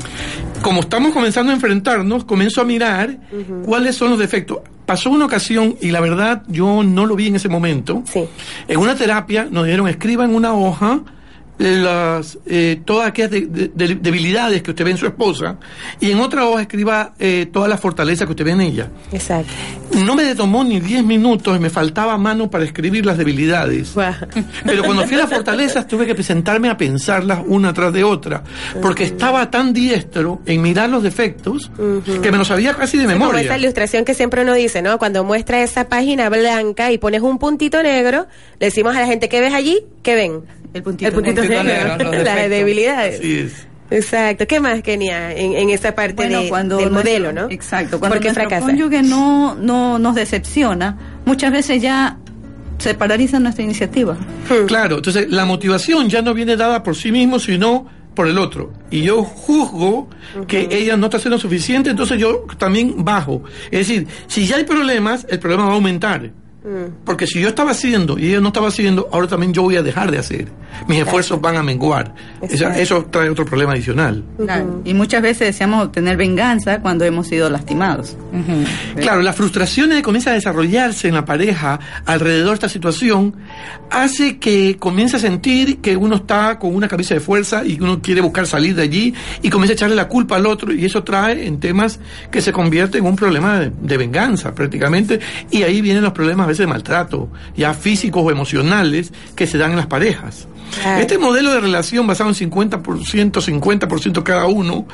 Como 0.62 0.82
estamos 0.82 1.14
comenzando 1.14 1.52
a 1.52 1.56
enfrentarnos, 1.56 2.26
comienzo 2.26 2.62
a 2.62 2.64
mirar 2.64 3.18
cuáles 3.66 3.96
son 3.96 4.10
los 4.10 4.20
defectos. 4.20 4.60
Pasó 4.86 5.12
una 5.12 5.26
ocasión, 5.26 5.76
y 5.80 5.92
la 5.92 6.02
verdad 6.02 6.44
yo 6.48 6.84
no 6.84 7.06
lo 7.06 7.16
vi 7.16 7.28
en 7.28 7.36
ese 7.36 7.50
momento. 7.50 8.04
Sí. 8.12 8.26
En 8.68 8.80
una 8.80 8.96
terapia 8.96 9.48
nos 9.50 9.66
dijeron, 9.66 9.88
escriba 9.88 10.26
en 10.26 10.34
una 10.34 10.54
hoja 10.54 11.02
las 11.60 12.38
eh, 12.46 12.82
todas 12.84 13.08
aquellas 13.08 13.32
de- 13.32 13.42
de- 13.48 13.68
de- 13.74 13.96
debilidades 13.96 14.62
que 14.64 14.72
usted 14.72 14.84
ve 14.86 14.92
en 14.92 14.98
su 14.98 15.06
esposa 15.06 15.58
y 16.00 16.12
en 16.12 16.20
otra 16.20 16.46
hoja 16.46 16.62
escriba 16.64 17.14
eh, 17.20 17.48
todas 17.52 17.70
las 17.70 17.80
fortalezas 17.80 18.26
que 18.26 18.32
usted 18.32 18.46
ve 18.46 18.52
en 18.52 18.62
ella. 18.62 18.88
Exacto. 19.12 19.52
No 20.04 20.16
me 20.16 20.34
tomó 20.36 20.64
ni 20.64 20.80
10 20.80 21.04
minutos 21.04 21.56
y 21.56 21.60
me 21.60 21.70
faltaba 21.70 22.18
mano 22.18 22.50
para 22.50 22.64
escribir 22.66 23.06
las 23.06 23.18
debilidades. 23.18 23.94
Pero 24.66 24.84
cuando 24.84 25.04
fui 25.06 25.16
a 25.16 25.20
las 25.20 25.30
fortalezas 25.30 25.88
tuve 25.88 26.06
que 26.06 26.16
presentarme 26.16 26.70
a 26.70 26.78
pensarlas 26.78 27.40
una 27.46 27.74
tras 27.74 27.94
de 27.94 28.04
otra, 28.04 28.44
porque 28.82 29.04
estaba 29.04 29.50
tan 29.52 29.74
diestro 29.74 30.42
en 30.46 30.62
mirar 30.62 30.90
los 30.90 31.04
defectos 31.04 31.72
que 32.22 32.32
me 32.32 32.38
los 32.38 32.48
sabía 32.48 32.74
casi 32.74 32.98
de 32.98 33.08
memoria. 33.08 33.42
esa 33.42 33.58
ilustración 33.58 34.06
que 34.06 34.14
siempre 34.16 34.42
uno 34.42 34.54
dice, 34.54 34.82
¿no? 34.82 34.98
Cuando 34.98 35.24
muestra 35.24 35.62
esa 35.64 35.88
página 35.88 36.30
blanca 36.30 36.92
y 36.92 36.98
pones 36.98 37.22
un 37.22 37.38
puntito 37.38 37.82
negro, 37.84 38.28
le 38.60 38.68
decimos 38.68 38.96
a 38.96 39.00
la 39.02 39.06
gente, 39.08 39.30
¿qué 39.30 39.40
ves 39.42 39.54
allí? 39.54 39.80
¿Qué 40.02 40.16
ven? 40.16 40.42
El 40.74 40.84
puntito, 40.84 41.08
El 41.10 41.14
puntito 41.14 41.42
negro, 41.44 41.64
negro, 41.98 42.12
los 42.14 42.24
las 42.24 42.50
debilidades. 42.50 43.20
Así 43.20 43.38
es. 43.40 43.68
Exacto. 43.92 44.48
¿Qué 44.48 44.60
más, 44.60 44.82
Kenia, 44.82 45.34
en, 45.34 45.54
en 45.54 45.70
esa 45.70 45.94
parte 45.94 46.16
Bueno, 46.16 46.42
de- 46.42 46.50
cuando 46.50 46.78
del 46.78 46.92
nuestro- 46.92 47.12
modelo, 47.12 47.32
no? 47.34 47.50
Exacto. 47.52 48.00
Cuando 48.00 48.16
¿Por 48.16 48.22
qué 48.24 48.30
nuestro 48.30 48.50
fracasa? 48.50 48.66
cónyuge 48.66 49.04
no, 49.04 49.56
no 49.56 50.00
nos 50.00 50.16
decepciona, 50.16 50.98
muchas 51.26 51.52
veces 51.52 51.82
ya 51.82 52.18
se 52.80 52.96
paraliza 52.96 53.40
nuestra 53.40 53.64
iniciativa. 53.64 54.14
Hmm. 54.16 54.66
Claro, 54.68 54.96
entonces 54.98 55.30
la 55.30 55.46
motivación 55.46 56.10
ya 56.10 56.22
no 56.24 56.34
viene 56.34 56.56
dada 56.58 56.82
por 56.82 56.96
sí 56.96 57.12
mismo, 57.12 57.38
sino 57.40 57.86
por 58.16 58.28
el 58.28 58.38
otro. 58.40 58.74
Y 58.90 59.02
yo 59.04 59.24
juzgo 59.24 60.08
que 60.48 60.68
ella 60.72 60.98
no 60.98 61.06
está 61.08 61.18
haciendo 61.18 61.38
suficiente, 61.38 61.90
entonces 61.92 62.20
yo 62.20 62.46
también 62.58 63.04
bajo. 63.04 63.44
Es 63.72 63.88
decir, 63.88 64.08
si 64.28 64.46
ya 64.48 64.56
hay 64.58 64.64
problemas, 64.64 65.26
el 65.30 65.40
problema 65.40 65.66
va 65.66 65.72
a 65.72 65.76
aumentar. 65.76 66.32
Porque 67.04 67.28
si 67.28 67.42
yo 67.42 67.50
estaba 67.50 67.72
haciendo 67.72 68.18
y 68.18 68.30
ella 68.30 68.40
no 68.40 68.48
estaba 68.48 68.70
haciendo, 68.70 69.10
ahora 69.12 69.28
también 69.28 69.54
yo 69.54 69.64
voy 69.64 69.76
a 69.76 69.84
dejar 69.84 70.12
de 70.12 70.18
hacer. 70.18 70.48
Mis 70.88 71.00
esfuerzos 71.00 71.42
van 71.42 71.58
a 71.58 71.64
menguar. 71.64 72.16
Eso 72.42 73.06
trae 73.06 73.30
otro 73.30 73.46
problema 73.46 73.74
adicional. 73.74 74.24
Claro. 74.38 74.82
Y 74.86 74.94
muchas 74.94 75.22
veces 75.22 75.48
deseamos 75.48 75.86
obtener 75.86 76.16
venganza 76.16 76.80
cuando 76.80 77.04
hemos 77.04 77.28
sido 77.28 77.50
lastimados. 77.50 78.16
Claro, 78.96 79.22
la 79.22 79.34
frustración 79.34 79.90
que 79.90 80.02
comienza 80.02 80.32
a 80.32 80.34
desarrollarse 80.34 81.10
en 81.10 81.16
la 81.16 81.26
pareja 81.26 81.80
alrededor 82.06 82.50
de 82.50 82.54
esta 82.54 82.70
situación 82.70 83.36
hace 83.90 84.38
que 84.40 84.78
comience 84.80 85.18
a 85.18 85.20
sentir 85.20 85.80
que 85.80 85.98
uno 85.98 86.16
está 86.16 86.60
con 86.60 86.74
una 86.74 86.88
camisa 86.88 87.14
de 87.14 87.20
fuerza 87.20 87.64
y 87.66 87.78
que 87.78 87.84
uno 87.84 88.02
quiere 88.02 88.22
buscar 88.22 88.48
salir 88.48 88.76
de 88.76 88.84
allí 88.84 89.14
y 89.42 89.50
comienza 89.50 89.74
a 89.74 89.76
echarle 89.76 89.96
la 89.96 90.08
culpa 90.08 90.38
al 90.38 90.46
otro 90.46 90.74
y 90.74 90.86
eso 90.86 91.04
trae 91.04 91.46
en 91.46 91.60
temas 91.60 92.00
que 92.32 92.42
se 92.42 92.52
convierte 92.52 92.98
en 92.98 93.06
un 93.06 93.16
problema 93.16 93.60
de, 93.60 93.72
de 93.82 93.98
venganza 93.98 94.56
prácticamente 94.56 95.20
y 95.52 95.64
ahí 95.64 95.82
vienen 95.82 96.04
los 96.04 96.14
problemas 96.14 96.48
veces 96.54 96.66
de 96.66 96.68
maltrato, 96.68 97.30
ya 97.56 97.74
físicos 97.74 98.24
o 98.26 98.32
emocionales 98.32 99.12
que 99.36 99.46
se 99.48 99.58
dan 99.58 99.72
en 99.72 99.78
las 99.78 99.88
parejas. 99.88 100.48
Claro. 100.82 101.02
Este 101.02 101.18
modelo 101.20 101.52
de 101.54 101.60
relación 101.60 102.08
basado 102.08 102.30
en 102.32 102.36
50%, 102.36 102.82
50% 103.32 104.24
cada 104.24 104.46
uno, 104.48 104.86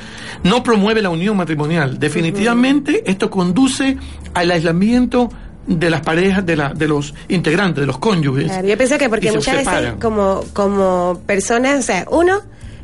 no 0.44 0.64
promueve 0.64 1.02
la 1.02 1.10
unión 1.10 1.38
matrimonial. 1.38 2.00
Definitivamente 2.00 3.04
esto 3.10 3.30
conduce 3.30 3.98
al 4.34 4.52
aislamiento 4.52 5.30
de 5.68 5.90
las 5.90 6.02
parejas, 6.02 6.46
de, 6.46 6.56
la, 6.56 6.74
de 6.74 6.88
los 6.88 7.14
integrantes, 7.28 7.82
de 7.82 7.86
los 7.88 7.98
cónyuges. 8.00 8.46
Claro, 8.48 8.68
yo 8.68 8.78
pienso 8.78 8.98
que 8.98 9.08
porque 9.10 9.32
muchas 9.32 9.58
veces 9.58 9.94
como, 10.02 10.44
como 10.54 11.22
personas, 11.26 11.80
o 11.80 11.84
sea, 11.84 12.06
uno, 12.10 12.42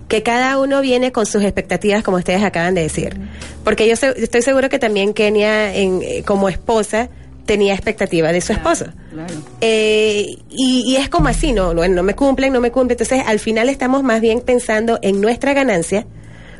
que 0.07 0.21
cada 0.21 0.59
uno 0.59 0.81
viene 0.81 1.11
con 1.11 1.25
sus 1.25 1.41
expectativas, 1.43 2.03
como 2.03 2.17
ustedes 2.17 2.43
acaban 2.43 2.75
de 2.75 2.81
decir. 2.81 3.17
Porque 3.63 3.89
yo 3.89 3.95
se- 3.95 4.13
estoy 4.21 4.43
seguro 4.43 4.69
que 4.69 4.77
también 4.77 5.13
Kenia, 5.15 5.73
en, 5.75 6.01
eh, 6.03 6.21
como 6.23 6.47
esposa, 6.47 7.09
tenía 7.45 7.73
expectativas 7.73 8.33
de 8.33 8.41
su 8.41 8.53
esposo. 8.53 8.85
Claro. 9.11 9.33
Eh, 9.61 10.37
y, 10.49 10.83
y 10.87 10.95
es 10.97 11.09
como 11.09 11.29
así, 11.29 11.53
no, 11.53 11.73
no, 11.73 11.87
no 11.87 12.03
me 12.03 12.15
cumplen, 12.15 12.51
no 12.51 12.59
me 12.59 12.71
cumplen. 12.71 12.97
Entonces, 12.99 13.25
al 13.25 13.39
final 13.39 13.69
estamos 13.69 14.03
más 14.03 14.21
bien 14.21 14.41
pensando 14.41 14.99
en 15.01 15.21
nuestra 15.21 15.53
ganancia, 15.53 16.05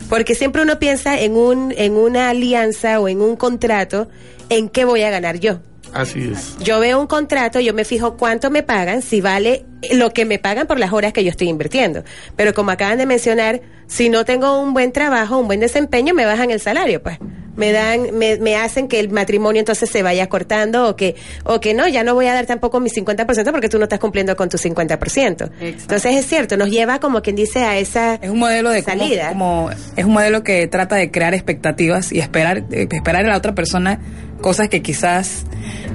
porque 0.09 0.35
siempre 0.35 0.61
uno 0.61 0.79
piensa 0.79 1.19
en, 1.19 1.35
un, 1.35 1.73
en 1.77 1.93
una 1.93 2.29
alianza 2.29 2.99
o 2.99 3.07
en 3.07 3.21
un 3.21 3.35
contrato, 3.35 4.07
en 4.49 4.69
qué 4.69 4.85
voy 4.85 5.01
a 5.01 5.09
ganar 5.09 5.39
yo. 5.39 5.59
Así 5.93 6.29
es. 6.31 6.57
Yo 6.59 6.79
veo 6.79 6.99
un 6.99 7.07
contrato, 7.07 7.59
yo 7.61 7.73
me 7.73 7.85
fijo 7.85 8.17
cuánto 8.17 8.51
me 8.51 8.63
pagan, 8.63 9.01
si 9.01 9.21
vale 9.21 9.65
lo 9.93 10.11
que 10.11 10.25
me 10.25 10.39
pagan 10.39 10.67
por 10.67 10.77
las 10.77 10.91
horas 10.91 11.13
que 11.13 11.23
yo 11.23 11.29
estoy 11.29 11.47
invirtiendo. 11.47 12.03
Pero 12.35 12.53
como 12.53 12.71
acaban 12.71 12.97
de 12.97 13.05
mencionar, 13.05 13.61
si 13.87 14.09
no 14.09 14.25
tengo 14.25 14.59
un 14.59 14.73
buen 14.73 14.91
trabajo, 14.91 15.37
un 15.37 15.47
buen 15.47 15.61
desempeño, 15.61 16.13
me 16.13 16.25
bajan 16.25 16.51
el 16.51 16.59
salario, 16.59 17.01
pues. 17.01 17.17
Me 17.55 17.71
dan, 17.71 18.17
me, 18.17 18.37
me 18.37 18.55
hacen 18.55 18.87
que 18.87 18.99
el 18.99 19.09
matrimonio 19.09 19.59
entonces 19.59 19.89
se 19.89 20.03
vaya 20.03 20.27
cortando 20.27 20.89
o 20.89 20.95
que, 20.95 21.15
o 21.43 21.59
que 21.59 21.73
no, 21.73 21.87
ya 21.87 22.03
no 22.03 22.13
voy 22.13 22.27
a 22.27 22.33
dar 22.33 22.45
tampoco 22.45 22.79
mi 22.79 22.89
50% 22.89 23.51
porque 23.51 23.69
tú 23.69 23.77
no 23.77 23.83
estás 23.85 23.99
cumpliendo 23.99 24.35
con 24.35 24.49
tu 24.49 24.57
50%. 24.57 25.49
Entonces 25.61 26.15
es 26.15 26.25
cierto, 26.25 26.57
nos 26.57 26.69
lleva 26.69 26.99
como 26.99 27.21
quien 27.21 27.35
dice 27.35 27.63
a 27.63 27.77
esa 27.77 28.15
Es 28.15 28.29
un 28.29 28.39
modelo 28.39 28.69
de 28.71 28.81
salida. 28.81 29.29
como 29.29 29.69
es 29.95 30.05
un 30.05 30.13
modelo 30.13 30.43
que 30.43 30.67
trata 30.67 30.95
de 30.95 31.11
crear 31.11 31.33
expectativas 31.33 32.11
y 32.11 32.19
esperar 32.19 32.63
eh, 32.71 32.87
esperar 32.91 33.25
a 33.25 33.29
la 33.29 33.37
otra 33.37 33.55
persona 33.55 33.99
cosas 34.41 34.69
que 34.69 34.81
quizás 34.81 35.45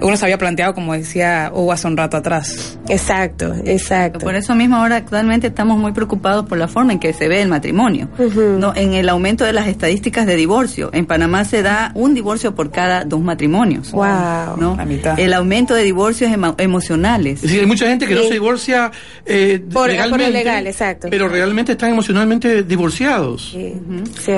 uno 0.00 0.16
se 0.16 0.24
había 0.24 0.38
planteado 0.38 0.74
como 0.74 0.94
decía 0.94 1.50
Hugo 1.54 1.72
hace 1.72 1.86
un 1.86 1.96
rato 1.96 2.16
atrás. 2.16 2.78
Exacto, 2.88 3.54
exacto. 3.64 4.18
Por 4.18 4.34
eso 4.34 4.54
mismo 4.54 4.76
ahora 4.76 4.96
actualmente 4.96 5.48
estamos 5.48 5.78
muy 5.78 5.92
preocupados 5.92 6.46
por 6.46 6.58
la 6.58 6.66
forma 6.66 6.92
en 6.92 6.98
que 6.98 7.12
se 7.12 7.28
ve 7.28 7.42
el 7.42 7.48
matrimonio, 7.48 8.08
¿no? 8.58 8.72
en 8.74 8.94
el 8.94 9.08
aumento 9.08 9.44
de 9.44 9.52
las 9.52 9.68
estadísticas 9.68 10.26
de 10.26 10.36
divorcio. 10.36 10.90
En 10.92 11.06
Panamá 11.06 11.44
se 11.44 11.62
da 11.62 11.92
un 11.94 12.14
divorcio 12.14 12.54
por 12.54 12.70
cada 12.70 13.04
dos 13.04 13.20
matrimonios. 13.20 13.92
Wow. 13.92 14.56
¿no? 14.58 14.74
La 14.76 14.84
mitad. 14.84 15.18
El 15.20 15.32
aumento 15.34 15.74
de 15.74 15.82
divorcios 15.84 16.30
emo- 16.32 16.54
emocionales. 16.58 17.34
Es 17.36 17.42
decir, 17.42 17.60
hay 17.60 17.66
mucha 17.66 17.86
gente 17.86 18.06
que 18.06 18.14
no 18.14 18.22
se 18.22 18.32
divorcia 18.32 18.90
eh, 19.26 19.60
Por- 19.60 19.72
por 19.72 19.86
lo 19.88 19.92
legalmente, 19.92 20.30
legal, 20.32 20.66
exacto. 20.66 21.08
pero 21.10 21.28
realmente 21.28 21.72
están 21.72 21.90
emocionalmente 21.90 22.62
divorciados. 22.64 23.50
Sí. 23.52 23.74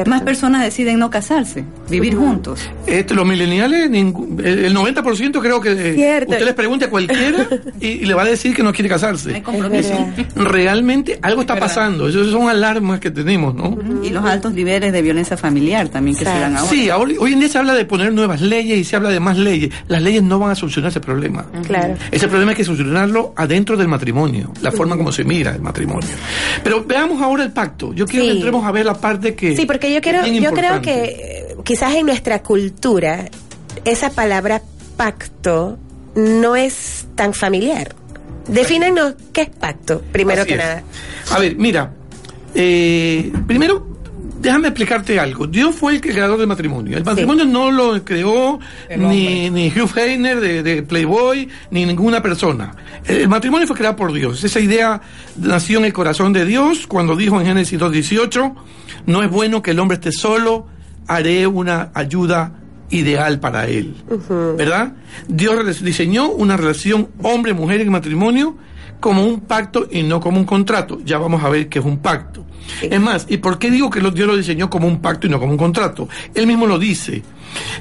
Más 0.07 0.23
personas 0.23 0.63
deciden 0.63 0.99
no 0.99 1.09
casarse, 1.11 1.65
vivir 1.89 2.17
juntos. 2.17 2.69
Este, 2.87 3.15
los 3.15 3.25
millennials, 3.27 3.89
ningún- 3.93 4.41
el 4.45 4.65
el 4.65 4.75
90% 4.75 5.41
creo 5.41 5.61
que 5.61 5.73
eh, 5.73 5.95
Cierto. 5.95 6.33
usted 6.33 6.45
les 6.45 6.55
pregunte 6.55 6.87
a 6.87 6.91
cualquiera 6.91 7.47
y, 7.81 7.87
y 7.89 8.05
le 8.07 8.15
va 8.15 8.23
a 8.23 8.27
decir 8.27 8.55
que 8.55 8.63
no 8.63 8.73
quiere 8.73 8.89
casarse. 8.89 9.43
Es 9.73 9.93
Realmente 10.35 11.19
algo 11.23 11.43
está 11.43 11.55
Verdad. 11.55 11.69
pasando. 11.69 12.09
Esas 12.09 12.29
son 12.29 12.49
alarmas 12.49 13.01
que 13.01 13.11
tenemos, 13.11 13.55
¿no? 13.55 13.77
Y 14.03 14.11
los 14.11 14.25
altos 14.25 14.53
niveles 14.55 14.93
de 14.93 15.03
violencia 15.03 15.37
familiar 15.37 15.89
también 15.89 16.17
que 16.17 16.25
se 16.25 16.31
dan 16.31 16.57
ahora. 16.57 16.71
Sí, 16.71 16.89
ahora- 16.91 17.13
hoy 17.19 17.33
en 17.33 17.41
día 17.41 17.49
se 17.49 17.59
habla 17.59 17.75
de 17.75 17.85
poner 17.85 18.13
nuevas 18.13 18.41
leyes 18.41 18.79
y 18.79 18.85
se 18.85 18.97
habla 18.97 19.11
de 19.11 19.21
más 19.21 19.37
leyes. 19.39 19.71
Las 19.89 20.03
leyes 20.03 20.23
no 20.23 20.39
van 20.39 20.51
a 20.51 20.55
solucionar 20.55 20.91
ese 20.91 21.01
problema. 21.01 21.47
Claro. 21.67 21.95
Ese 22.11 22.29
problema 22.29 22.53
hay 22.53 22.57
que 22.57 22.65
solucionarlo 22.65 23.33
adentro 23.37 23.77
del 23.77 23.89
matrimonio, 23.89 24.53
la 24.63 24.73
forma 24.73 24.97
como 24.97 25.13
se 25.13 25.25
mira 25.25 25.55
el 25.55 25.61
matrimonio. 25.63 26.09
Pero 26.65 26.85
veamos 26.85 27.21
ahora 27.23 27.43
el 27.45 27.53
pacto. 27.53 27.93
Yo 27.93 28.07
quiero 28.07 28.25
Sí. 28.25 28.31
que 28.31 28.37
entremos 28.37 28.65
a 28.65 28.73
ver 28.73 28.87
la 28.87 28.95
parte 28.95 29.35
que. 29.35 29.57
Sí, 29.57 29.67
porque 29.67 29.93
yo 29.93 30.01
quiero, 30.01 30.27
yo 30.27 30.53
creo 30.53 30.81
que 30.81 31.05
eh, 31.05 31.57
quizás 31.65 31.95
en 31.95 32.07
nuestra 32.07 32.43
cultura 32.43 33.27
esa 33.85 34.11
palabra 34.11 34.63
pacto 34.97 35.79
no 36.15 36.57
es 36.57 37.07
tan 37.15 37.35
familiar. 37.35 37.95
Defínanos 38.49 39.15
qué 39.33 39.43
es 39.43 39.51
pacto, 39.51 40.03
primero 40.13 40.43
Así 40.43 40.49
que 40.49 40.55
es. 40.55 40.61
nada. 40.61 40.83
A 41.31 41.39
ver, 41.39 41.57
mira. 41.57 41.93
eh, 42.55 43.33
primero, 43.47 43.87
déjame 44.41 44.69
explicarte 44.69 45.19
algo. 45.21 45.47
Dios 45.47 45.75
fue 45.77 45.95
el 45.95 46.01
creador 46.01 46.39
del 46.39 46.49
matrimonio. 46.49 46.99
El 46.99 47.05
matrimonio 47.05 47.45
no 47.45 47.71
lo 47.71 48.05
creó 48.05 48.59
ni, 48.97 49.49
ni 49.51 49.69
Hugh 49.69 49.97
Hefner 49.97 50.41
de, 50.41 50.63
de 50.63 50.83
Playboy, 50.83 51.49
ni 51.71 51.87
ninguna 51.87 52.21
persona. 52.21 52.75
El, 53.05 53.19
el 53.23 53.29
matrimonio 53.29 53.67
fue 53.67 53.77
creado 53.77 53.95
por 53.97 54.13
Dios. 54.13 54.43
Esa 54.43 54.59
idea 54.61 55.01
nació 55.37 55.79
en 55.79 55.85
el 55.87 55.93
corazón 55.93 56.33
de 56.33 56.45
Dios 56.45 56.87
cuando 56.89 57.15
dijo 57.17 57.41
en 57.41 57.47
Génesis 57.47 57.79
2.18, 57.79 58.55
no 59.07 59.23
es 59.23 59.31
bueno 59.31 59.63
que 59.63 59.71
el 59.71 59.79
hombre 59.79 59.95
esté 59.95 60.11
solo, 60.13 60.67
haré 61.07 61.47
una 61.47 61.91
ayuda 61.95 62.53
ideal 62.93 63.41
para 63.41 63.67
él. 63.67 63.95
¿Verdad? 64.57 64.93
Dios 65.27 65.83
diseñó 65.83 66.31
una 66.31 66.57
relación 66.57 67.09
hombre-mujer 67.23 67.81
en 67.81 67.91
matrimonio 67.91 68.57
como 69.01 69.25
un 69.27 69.41
pacto 69.41 69.89
y 69.91 70.05
no 70.05 70.21
como 70.21 70.39
un 70.39 70.45
contrato. 70.45 71.01
Ya 71.05 71.19
vamos 71.19 71.43
a 71.43 71.49
ver 71.49 71.69
qué 71.69 71.81
es 71.81 71.85
un 71.85 71.99
pacto. 71.99 72.42
Es 72.83 73.01
más, 73.01 73.27
¿y 73.29 73.39
por 73.39 73.59
qué 73.59 73.71
digo 73.71 73.91
que 73.91 74.01
lo- 74.01 74.11
Dios 74.11 74.27
lo 74.27 74.37
diseñó 74.37 74.69
como 74.71 74.87
un 74.89 75.01
pacto 75.01 75.27
y 75.27 75.31
no 75.31 75.39
como 75.39 75.53
un 75.53 75.59
contrato? 75.59 76.09
Él 76.35 76.47
mismo 76.47 76.67
lo 76.67 76.79
dice. 76.79 77.23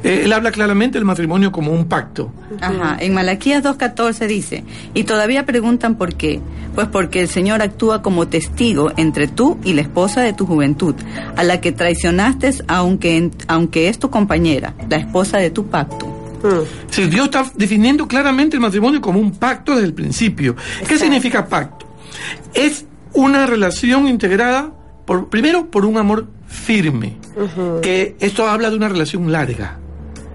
Eh, 0.03 0.23
él 0.25 0.33
habla 0.33 0.51
claramente 0.51 0.97
del 0.97 1.05
matrimonio 1.05 1.51
como 1.51 1.71
un 1.71 1.85
pacto. 1.85 2.33
Ajá, 2.59 2.97
en 2.99 3.13
Malaquías 3.13 3.63
2.14 3.63 4.27
dice, 4.27 4.63
y 4.93 5.03
todavía 5.05 5.45
preguntan 5.45 5.95
por 5.95 6.15
qué. 6.15 6.41
Pues 6.75 6.87
porque 6.87 7.21
el 7.21 7.27
Señor 7.29 7.61
actúa 7.61 8.01
como 8.01 8.27
testigo 8.27 8.91
entre 8.97 9.27
tú 9.27 9.57
y 9.63 9.73
la 9.73 9.81
esposa 9.81 10.21
de 10.21 10.33
tu 10.33 10.45
juventud, 10.45 10.95
a 11.35 11.43
la 11.43 11.61
que 11.61 11.71
traicionaste 11.71 12.51
aunque, 12.67 13.17
en- 13.17 13.31
aunque 13.47 13.87
es 13.89 13.99
tu 13.99 14.09
compañera, 14.09 14.73
la 14.89 14.97
esposa 14.97 15.37
de 15.37 15.49
tu 15.51 15.67
pacto. 15.67 16.07
Mm, 16.43 16.89
Si 16.89 17.05
Dios 17.07 17.25
está 17.25 17.45
definiendo 17.55 18.07
claramente 18.07 18.55
el 18.55 18.61
matrimonio 18.61 18.99
como 18.99 19.19
un 19.19 19.31
pacto 19.31 19.73
desde 19.73 19.85
el 19.87 19.93
principio. 19.93 20.55
¿Qué 20.87 20.97
significa 20.97 21.45
pacto? 21.47 21.85
Es 22.53 22.85
una 23.13 23.45
relación 23.45 24.07
integrada, 24.07 24.71
por, 25.05 25.29
primero, 25.29 25.69
por 25.69 25.85
un 25.85 25.97
amor 25.97 26.27
firme. 26.47 27.17
Que 27.81 28.15
esto 28.19 28.47
habla 28.47 28.69
de 28.69 28.75
una 28.75 28.89
relación 28.89 29.31
larga. 29.31 29.77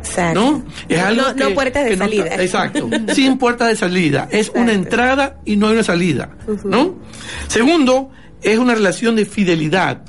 Exacto. 0.01 0.41
¿No? 0.41 0.65
Es 0.89 1.01
algo 1.01 1.23
no, 1.23 1.33
no 1.35 1.49
que- 1.49 1.55
puertas 1.55 1.85
de 1.85 1.97
salida. 1.97 2.27
exacto. 2.37 2.89
Sin 3.15 3.39
puerta 3.39 3.67
de 3.67 3.77
salida. 3.77 4.29
Es 4.31 4.53
una 4.55 4.73
entrada 4.73 5.41
y 5.45 5.57
no 5.57 5.67
hay 5.67 5.75
una 5.75 5.83
salida. 5.83 6.31
¿No? 6.65 6.95
Segundo, 7.49 8.11
es 8.43 8.59
una 8.59 8.75
relación 8.75 9.17
de 9.17 9.27
fidelidad, 9.27 10.03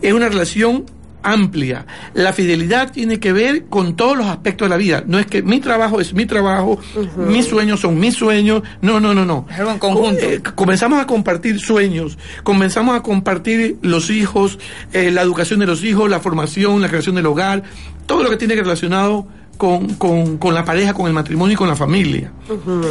es 0.00 0.12
una 0.12 0.28
relación 0.28 0.84
amplia. 1.22 1.86
La 2.14 2.32
fidelidad 2.32 2.90
tiene 2.92 3.20
que 3.20 3.32
ver 3.32 3.66
con 3.66 3.96
todos 3.96 4.16
los 4.16 4.26
aspectos 4.26 4.66
de 4.66 4.70
la 4.70 4.76
vida. 4.76 5.04
No 5.06 5.18
es 5.18 5.26
que 5.26 5.42
mi 5.42 5.60
trabajo 5.60 6.00
es 6.00 6.14
mi 6.14 6.26
trabajo, 6.26 6.78
mis 7.16 7.46
sueños 7.46 7.80
son 7.80 7.98
mis 7.98 8.14
sueños. 8.14 8.62
No, 8.80 9.00
no, 9.00 9.14
no, 9.14 9.24
no. 9.24 9.46
Es 9.50 9.58
algo 9.58 9.72
en 9.72 9.78
conjunto. 9.78 10.24
Eh, 10.24 10.42
comenzamos 10.54 11.00
a 11.00 11.06
compartir 11.06 11.60
sueños, 11.60 12.18
comenzamos 12.42 12.96
a 12.96 13.02
compartir 13.02 13.76
los 13.82 14.10
hijos, 14.10 14.58
eh, 14.92 15.10
la 15.10 15.22
educación 15.22 15.60
de 15.60 15.66
los 15.66 15.84
hijos, 15.84 16.08
la 16.10 16.20
formación, 16.20 16.80
la 16.80 16.88
creación 16.88 17.14
del 17.14 17.26
hogar, 17.26 17.62
todo 18.06 18.22
lo 18.22 18.30
que 18.30 18.36
tiene 18.36 18.54
que 18.54 18.62
relacionado 18.62 19.26
con, 19.56 19.94
con, 19.94 20.38
con 20.38 20.54
la 20.54 20.64
pareja, 20.64 20.92
con 20.92 21.06
el 21.06 21.12
matrimonio 21.12 21.54
y 21.54 21.56
con 21.56 21.68
la 21.68 21.76
familia. 21.76 22.32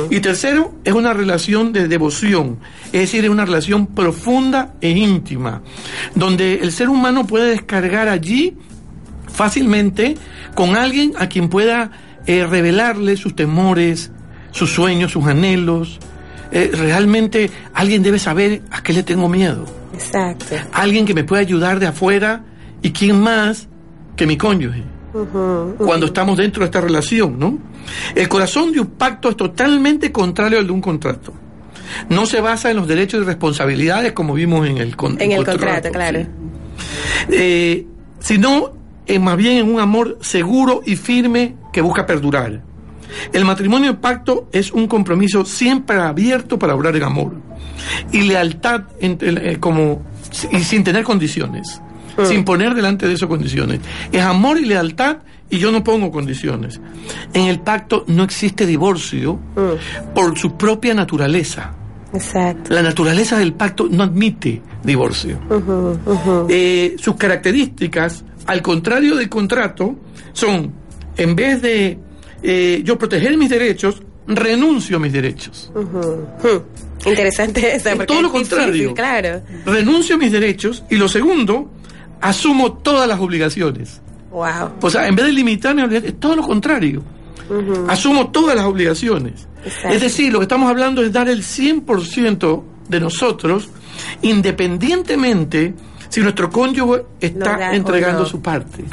Y 0.09 0.19
tercero, 0.19 0.73
es 0.83 0.93
una 0.93 1.13
relación 1.13 1.73
de 1.73 1.87
devoción, 1.87 2.59
es 2.87 3.01
decir, 3.01 3.25
es 3.25 3.29
una 3.29 3.45
relación 3.45 3.87
profunda 3.87 4.73
e 4.81 4.89
íntima, 4.89 5.61
donde 6.15 6.55
el 6.55 6.71
ser 6.71 6.89
humano 6.89 7.27
puede 7.27 7.51
descargar 7.51 8.07
allí 8.07 8.55
fácilmente 9.27 10.15
con 10.55 10.75
alguien 10.75 11.13
a 11.17 11.27
quien 11.27 11.49
pueda 11.49 11.91
eh, 12.25 12.45
revelarle 12.45 13.17
sus 13.17 13.35
temores, 13.35 14.11
sus 14.51 14.71
sueños, 14.71 15.11
sus 15.11 15.25
anhelos. 15.25 15.99
Eh, 16.51 16.71
realmente 16.73 17.49
alguien 17.73 18.03
debe 18.03 18.19
saber 18.19 18.61
a 18.71 18.83
qué 18.83 18.93
le 18.93 19.03
tengo 19.03 19.29
miedo. 19.29 19.65
Exacto. 19.93 20.45
Alguien 20.73 21.05
que 21.05 21.13
me 21.13 21.23
pueda 21.23 21.41
ayudar 21.41 21.79
de 21.79 21.87
afuera 21.87 22.43
y 22.81 22.91
quién 22.91 23.19
más 23.21 23.67
que 24.15 24.25
mi 24.25 24.37
cónyuge 24.37 24.90
cuando 25.77 26.05
estamos 26.05 26.37
dentro 26.37 26.61
de 26.61 26.65
esta 26.65 26.81
relación, 26.81 27.37
¿no? 27.37 27.57
El 28.15 28.27
corazón 28.29 28.71
de 28.71 28.79
un 28.79 28.87
pacto 28.87 29.29
es 29.29 29.35
totalmente 29.37 30.11
contrario 30.11 30.59
al 30.59 30.65
de 30.67 30.71
un 30.71 30.81
contrato. 30.81 31.33
No 32.09 32.25
se 32.25 32.39
basa 32.39 32.71
en 32.71 32.77
los 32.77 32.87
derechos 32.87 33.21
y 33.21 33.25
responsabilidades 33.25 34.13
como 34.13 34.33
vimos 34.33 34.67
en 34.67 34.77
el, 34.77 34.95
con- 34.95 35.19
En 35.21 35.31
el 35.33 35.43
contrato, 35.45 35.89
claro. 35.91 36.21
sí. 36.21 36.27
Eh, 37.29 37.85
sino 38.19 38.71
eh, 39.07 39.19
más 39.19 39.35
bien 39.37 39.57
en 39.57 39.73
un 39.73 39.79
amor 39.79 40.17
seguro 40.21 40.81
y 40.85 40.95
firme 40.95 41.55
que 41.73 41.81
busca 41.81 42.05
perdurar. 42.05 42.61
El 43.33 43.43
matrimonio 43.43 43.91
de 43.91 43.97
pacto 43.97 44.47
es 44.53 44.71
un 44.71 44.87
compromiso 44.87 45.43
siempre 45.43 45.97
abierto 45.97 46.57
para 46.57 46.75
obrar 46.75 46.95
en 46.95 47.03
amor 47.03 47.33
y 48.13 48.21
lealtad 48.21 48.83
entre- 49.01 49.51
eh, 49.53 49.59
como 49.59 50.01
y 50.51 50.59
sin 50.63 50.83
tener 50.85 51.03
condiciones, 51.03 51.81
sin 52.25 52.43
poner 52.43 52.73
delante 52.73 53.07
de 53.07 53.13
eso 53.13 53.27
condiciones. 53.27 53.79
Es 54.11 54.21
amor 54.21 54.59
y 54.59 54.65
lealtad 54.65 55.17
y 55.49 55.59
yo 55.59 55.71
no 55.71 55.83
pongo 55.83 56.11
condiciones. 56.11 56.79
En 57.33 57.45
el 57.47 57.59
pacto 57.59 58.05
no 58.07 58.23
existe 58.23 58.65
divorcio 58.65 59.39
por 60.15 60.37
su 60.37 60.57
propia 60.57 60.93
naturaleza. 60.93 61.73
Exacto. 62.13 62.73
La 62.73 62.81
naturaleza 62.81 63.37
del 63.37 63.53
pacto 63.53 63.87
no 63.89 64.03
admite 64.03 64.61
divorcio. 64.83 65.39
Eh, 66.49 66.95
sus 66.99 67.15
características, 67.15 68.23
al 68.47 68.61
contrario 68.61 69.15
del 69.15 69.29
contrato, 69.29 69.95
son, 70.33 70.73
en 71.17 71.35
vez 71.35 71.61
de 71.61 71.99
eh, 72.43 72.81
yo 72.83 72.97
proteger 72.97 73.37
mis 73.37 73.49
derechos, 73.49 74.01
renuncio 74.27 74.97
a 74.97 74.99
mis 74.99 75.13
derechos. 75.13 75.71
Interesante 77.05 77.75
esa. 77.75 77.93
Es 77.93 78.05
todo 78.05 78.21
lo 78.21 78.29
difícil, 78.29 78.57
contrario. 78.57 78.93
Claro. 78.93 79.41
Renuncio 79.65 80.15
a 80.15 80.17
mis 80.17 80.31
derechos 80.31 80.83
y 80.89 80.95
lo 80.95 81.07
segundo, 81.07 81.71
asumo 82.21 82.73
todas 82.73 83.07
las 83.07 83.19
obligaciones. 83.19 84.01
Wow. 84.31 84.71
O 84.81 84.89
sea, 84.89 85.07
en 85.07 85.15
vez 85.15 85.25
de 85.25 85.33
limitarme 85.33 85.83
es 85.97 86.19
todo 86.19 86.35
lo 86.35 86.43
contrario. 86.43 87.03
Asumo 87.89 88.29
todas 88.29 88.55
las 88.55 88.65
obligaciones. 88.65 89.47
Exacto. 89.65 89.89
Es 89.89 90.01
decir, 90.01 90.31
lo 90.31 90.39
que 90.39 90.43
estamos 90.43 90.69
hablando 90.69 91.03
es 91.03 91.11
dar 91.11 91.27
el 91.27 91.43
100% 91.43 92.63
de 92.87 92.99
nosotros, 92.99 93.69
independientemente 94.21 95.73
si 96.09 96.21
nuestro 96.21 96.49
cónyuge 96.49 97.03
está 97.19 97.57
da 97.57 97.75
entregando 97.75 98.21
no. 98.21 98.25
su 98.25 98.41
parte. 98.41 98.83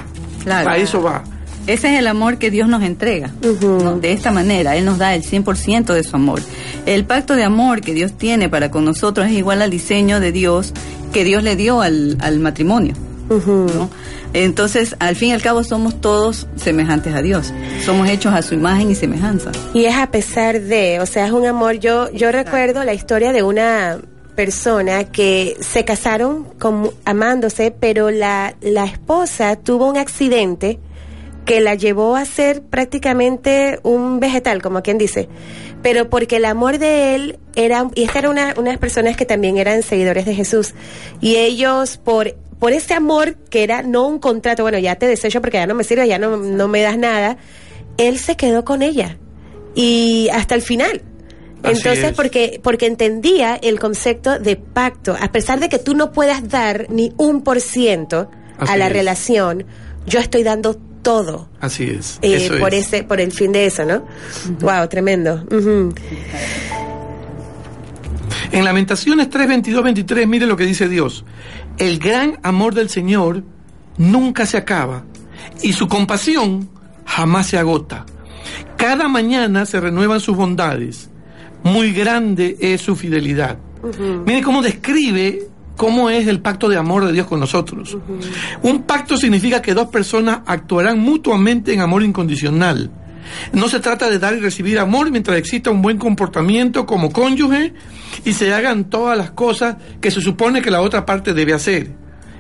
Claro. 0.43 0.71
A 0.71 0.77
eso 0.77 1.03
va. 1.03 1.23
Ese 1.67 1.93
es 1.93 1.99
el 1.99 2.07
amor 2.07 2.39
que 2.39 2.51
Dios 2.51 2.67
nos 2.69 2.83
entrega. 2.83 3.31
¿no? 3.61 3.99
De 3.99 4.13
esta 4.13 4.31
manera, 4.31 4.75
Él 4.77 4.87
nos 4.87 4.99
da 4.99 5.15
el 5.15 5.23
100% 5.23 5.93
de 5.93 6.03
su 6.03 6.17
amor. 6.17 6.41
El 6.87 7.05
pacto 7.05 7.35
de 7.37 7.45
amor 7.45 7.83
que 7.83 7.93
Dios 7.93 8.17
tiene 8.17 8.49
para 8.49 8.71
con 8.71 8.85
nosotros 8.85 9.27
es 9.27 9.33
igual 9.33 9.61
al 9.61 9.71
diseño 9.71 10.19
de 10.19 10.33
Dios 10.33 10.73
que 11.13 11.25
Dios 11.25 11.43
le 11.43 11.57
dio 11.57 11.83
al, 11.83 12.17
al 12.21 12.39
matrimonio. 12.39 12.95
¿No? 13.29 13.91
Entonces, 14.33 14.97
al 14.99 15.17
fin 15.17 15.31
y 15.31 15.33
al 15.33 15.43
cabo, 15.43 15.65
somos 15.65 16.01
todos 16.01 16.47
semejantes 16.57 17.15
a 17.15 17.23
Dios. 17.23 17.53
Somos 17.85 18.09
hechos 18.09 18.35
a 18.35 18.43
su 18.43 18.55
imagen 18.55 18.91
y 18.91 18.95
semejanza. 18.95 19.53
Y 19.75 19.85
es 19.85 19.97
a 19.97 20.11
pesar 20.11 20.61
de, 20.61 21.01
o 21.01 21.07
sea, 21.07 21.27
es 21.27 21.33
un 21.33 21.47
amor. 21.47 21.79
Yo, 21.79 22.11
yo 22.13 22.31
recuerdo 22.33 22.85
la 22.85 22.95
historia 22.95 23.33
de 23.33 23.43
una 23.43 23.99
persona 24.35 25.05
que 25.05 25.57
se 25.61 25.85
casaron 25.85 26.47
amándose, 27.05 27.73
pero 27.73 28.11
la, 28.11 28.55
la 28.61 28.85
esposa 28.85 29.57
tuvo 29.57 29.89
un 29.89 29.97
accidente 29.97 30.79
que 31.49 31.63
la 31.63 31.75
llevó 31.75 32.15
a 32.15 32.27
ser 32.27 32.61
prácticamente 32.61 33.81
un 33.83 34.21
vegetal, 34.21 34.61
como 34.61 34.83
quien 34.83 34.99
dice. 34.99 35.31
Pero 35.83 36.11
porque 36.11 36.37
el 36.37 36.45
amor 36.45 36.79
de 36.79 37.15
él 37.15 37.39
era, 37.57 37.89
y 37.95 38.05
esta 38.05 38.19
era 38.19 38.29
una, 38.29 38.53
unas 38.59 38.77
personas 38.77 39.17
que 39.17 39.25
también 39.25 39.57
eran 39.57 39.83
seguidores 39.83 40.27
de 40.27 40.35
Jesús, 40.35 40.75
y 41.23 41.37
ellos 41.37 41.97
por, 41.97 42.35
por 42.59 42.75
ese 42.75 42.93
amor 42.93 43.37
que 43.49 43.63
era 43.63 43.81
no 43.81 44.07
un 44.07 44.19
contrato, 44.19 44.63
bueno, 44.63 44.77
ya 44.77 44.97
te 44.97 45.07
desecho 45.07 45.41
porque 45.41 45.57
ya 45.57 45.67
no 45.67 45.75
me 45.75 45.85
sirve, 45.85 46.07
ya 46.07 46.19
no, 46.19 46.37
no 46.37 46.69
me 46.69 46.83
das 46.83 46.99
nada, 46.99 47.39
él 47.97 48.19
se 48.19 48.37
quedó 48.37 48.67
con 48.67 48.83
ella. 48.83 49.17
Y 49.75 50.29
hasta 50.35 50.55
el 50.55 50.61
final. 50.61 51.01
Así 51.63 51.79
Entonces, 51.79 52.05
es. 52.11 52.13
porque, 52.13 52.61
porque 52.63 52.85
entendía 52.85 53.59
el 53.63 53.81
concepto 53.81 54.39
de 54.39 54.57
pacto. 54.57 55.17
A 55.19 55.33
pesar 55.33 55.61
de 55.61 55.71
que 55.71 55.79
tú 55.79 55.95
no 55.95 56.13
puedas 56.13 56.47
dar 56.47 56.91
ni 56.91 57.15
un 57.17 57.41
por 57.41 57.63
ciento 57.63 58.31
a 58.59 58.77
la 58.77 58.89
es. 58.89 58.93
relación, 58.93 59.65
yo 60.07 60.21
estoy 60.21 60.43
dando 60.43 60.79
todo. 61.09 61.49
Así 61.59 61.85
es. 61.85 62.19
eh, 62.21 62.35
eso 62.35 62.59
por 62.59 62.75
es. 62.75 62.87
ese 62.87 63.03
por 63.03 63.19
el 63.19 63.33
fin 63.33 63.51
de 63.51 63.65
eso, 63.65 63.83
¿no? 63.87 64.05
Wow, 64.61 64.89
tremendo. 64.91 65.43
En 68.53 68.63
Lamentaciones 68.65 69.31
3, 69.31 69.49
22, 69.49 69.85
23, 69.85 70.29
mire 70.29 70.47
lo 70.47 70.55
que 70.55 70.67
dice 70.67 70.87
Dios. 70.87 71.25
El 71.79 71.99
gran 71.99 72.39
amor 72.43 72.75
del 72.75 72.91
Señor 72.91 73.43
nunca 73.97 74.45
se 74.45 74.59
acaba 74.59 75.05
y 75.63 75.73
su 75.73 75.89
compasión 75.89 76.69
jamás 77.07 77.47
se 77.47 77.57
agota. 77.57 78.05
Cada 78.77 79.09
mañana 79.09 79.65
se 79.65 79.81
renuevan 79.81 80.21
sus 80.21 80.37
bondades. 80.37 81.09
Muy 81.63 81.93
grande 81.95 82.57
es 82.61 82.83
su 82.83 82.97
fidelidad. 82.97 83.57
Mire 84.27 84.43
cómo 84.43 84.61
describe 84.61 85.49
cómo 85.79 86.11
es 86.11 86.27
el 86.27 86.41
pacto 86.41 86.69
de 86.69 86.77
amor 86.77 87.07
de 87.07 87.13
Dios 87.13 87.29
con 87.29 87.39
nosotros. 87.39 87.97
Un 88.63 88.83
pacto 88.83 89.17
significa 89.17 89.63
que 89.63 89.75
dos 89.75 89.89
personas 89.89 90.41
actuarán 90.45 90.99
mutuamente 90.99 91.73
en 91.73 91.81
amor 91.81 92.03
incondicional. 92.03 92.91
No 93.53 93.69
se 93.69 93.79
trata 93.79 94.11
de 94.11 94.19
dar 94.19 94.35
y 94.35 94.41
recibir 94.41 94.81
amor 94.81 95.11
mientras 95.13 95.39
exista 95.39 95.71
un 95.71 95.81
buen 95.81 95.97
comportamiento 95.97 96.85
como 96.85 97.13
cónyuge 97.13 97.75
y 98.25 98.33
se 98.33 98.53
hagan 98.53 98.91
todas 98.91 99.17
las 99.17 99.31
cosas 99.31 99.77
que 100.01 100.11
se 100.11 100.21
supone 100.21 100.63
que 100.63 100.73
la 100.73 100.81
otra 100.81 101.07
parte 101.07 101.33
debe 101.33 101.55
hacer. 101.55 101.93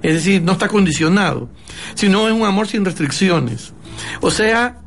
Es 0.02 0.14
decir, 0.14 0.42
no 0.42 0.52
está 0.52 0.66
condicionado, 0.66 1.48
sino 1.94 2.26
es 2.26 2.34
un 2.34 2.44
amor 2.44 2.66
sin 2.66 2.84
restricciones. 2.84 3.72
O 4.20 4.32
sea, 4.32 4.78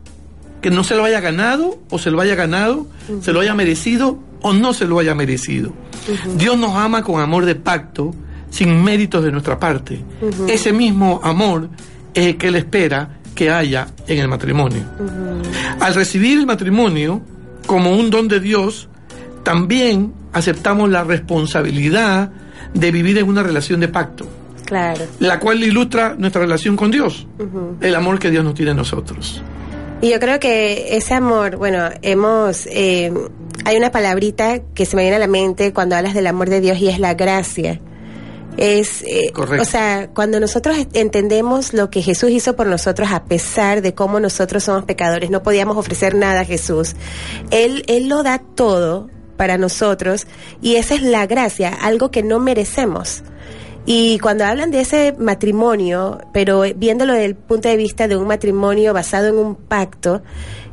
que 0.62 0.72
no 0.72 0.84
se 0.84 0.96
lo 0.96 1.06
haya 1.06 1.22
ganado 1.22 1.80
o 1.90 1.98
se 2.00 2.12
lo 2.12 2.20
haya 2.20 2.36
ganado, 2.36 2.86
se 3.22 3.32
lo 3.32 3.40
haya 3.40 3.54
merecido 3.54 4.20
o 4.42 4.52
no 4.52 4.74
se 4.74 4.88
lo 4.88 5.00
haya 5.00 5.16
merecido. 5.16 5.72
Dios 6.36 6.58
nos 6.58 6.76
ama 6.76 7.04
con 7.04 7.22
amor 7.22 7.46
de 7.46 7.56
pacto, 7.56 8.14
sin 8.52 8.84
méritos 8.84 9.24
de 9.24 9.32
nuestra 9.32 9.58
parte. 9.58 10.00
Ese 10.48 10.72
mismo 10.72 11.20
amor 11.24 11.70
es 12.14 12.28
el 12.28 12.38
que 12.38 12.48
Él 12.50 12.56
espera 12.58 13.18
que 13.34 13.50
haya 13.50 13.88
en 14.08 14.20
el 14.20 14.28
matrimonio. 14.28 14.84
Al 15.80 15.96
recibir 15.96 16.38
el 16.38 16.46
matrimonio 16.46 17.22
como 17.66 17.92
un 17.96 18.10
don 18.12 18.28
de 18.28 18.40
Dios, 18.40 18.88
también 19.44 20.14
aceptamos 20.34 20.90
la 20.90 21.04
responsabilidad 21.04 22.32
de 22.74 22.92
vivir 22.92 23.18
en 23.18 23.28
una 23.28 23.42
relación 23.44 23.80
de 23.80 23.88
pacto, 23.88 24.28
Claro. 24.66 25.06
la 25.20 25.40
cual 25.40 25.64
ilustra 25.64 26.16
nuestra 26.18 26.42
relación 26.42 26.76
con 26.78 26.92
Dios, 26.92 27.26
el 27.82 27.96
amor 27.96 28.20
que 28.20 28.30
Dios 28.30 28.44
nos 28.44 28.54
tiene 28.54 28.72
a 28.72 28.76
nosotros. 28.76 29.42
Y 30.02 30.10
yo 30.10 30.20
creo 30.20 30.40
que 30.40 30.96
ese 30.98 31.14
amor, 31.14 31.58
bueno, 31.58 31.90
hemos, 32.02 32.66
eh, 32.68 33.14
hay 33.66 33.78
una 33.78 33.92
palabrita 33.92 34.60
que 34.74 34.86
se 34.86 34.96
me 34.96 35.04
viene 35.04 35.18
a 35.18 35.20
la 35.20 35.28
mente 35.28 35.74
cuando 35.74 35.96
hablas 35.96 36.14
del 36.16 36.26
amor 36.28 36.50
de 36.50 36.60
Dios 36.60 36.80
y 36.80 36.88
es 36.90 36.98
la 37.00 37.14
gracia. 37.14 37.80
Es, 38.58 39.02
eh, 39.04 39.32
o 39.36 39.66
sea, 39.66 40.10
cuando 40.14 40.40
nosotros 40.40 40.78
entendemos 40.94 41.74
lo 41.74 41.90
que 41.90 42.02
Jesús 42.02 42.32
hizo 42.32 42.56
por 42.56 42.68
nosotros, 42.68 43.12
a 43.12 43.24
pesar 43.24 43.82
de 43.82 43.94
cómo 43.94 44.20
nosotros 44.20 44.64
somos 44.64 44.84
pecadores, 44.84 45.30
no 45.30 45.42
podíamos 45.42 45.78
ofrecer 45.78 46.16
nada 46.16 46.42
a 46.42 46.46
Jesús. 46.46 46.96
Él, 47.50 47.84
él 47.88 48.10
lo 48.10 48.24
da 48.24 48.40
todo 48.40 49.10
para 49.38 49.58
nosotros 49.58 50.28
y 50.62 50.76
esa 50.76 50.96
es 50.96 51.02
la 51.02 51.26
gracia, 51.26 51.70
algo 51.70 52.12
que 52.12 52.24
no 52.24 52.40
merecemos. 52.40 53.24
Y 53.86 54.20
cuando 54.20 54.46
hablan 54.46 54.70
de 54.70 54.82
ese 54.82 55.16
matrimonio, 55.18 56.20
pero 56.34 56.64
viéndolo 56.76 57.14
desde 57.14 57.26
el 57.26 57.36
punto 57.36 57.68
de 57.68 57.78
vista 57.78 58.08
de 58.08 58.16
un 58.16 58.28
matrimonio 58.28 58.94
basado 58.94 59.28
en 59.28 59.38
un 59.38 59.56
pacto, 59.56 60.22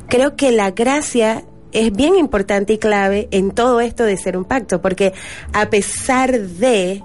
creo 0.07 0.35
que 0.35 0.51
la 0.51 0.71
gracia 0.71 1.43
es 1.71 1.91
bien 1.91 2.15
importante 2.15 2.73
y 2.73 2.77
clave 2.77 3.27
en 3.31 3.51
todo 3.51 3.79
esto 3.79 4.03
de 4.03 4.17
ser 4.17 4.37
un 4.37 4.45
pacto, 4.45 4.81
porque 4.81 5.13
a 5.53 5.69
pesar 5.69 6.39
de 6.39 7.03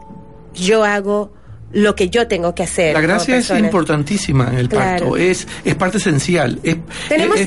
yo 0.55 0.85
hago 0.85 1.33
lo 1.73 1.97
que 1.97 2.09
yo 2.09 2.29
tengo 2.29 2.55
que 2.55 2.62
hacer. 2.62 2.95
La 2.95 3.01
gracia 3.01 3.37
es 3.37 3.51
importantísima 3.51 4.49
en 4.53 4.59
el 4.59 4.69
Claro. 4.69 5.07
pacto, 5.07 5.17
es, 5.17 5.49
es 5.64 5.75
parte 5.75 5.99
esencial, 5.99 6.61
es, 6.62 6.77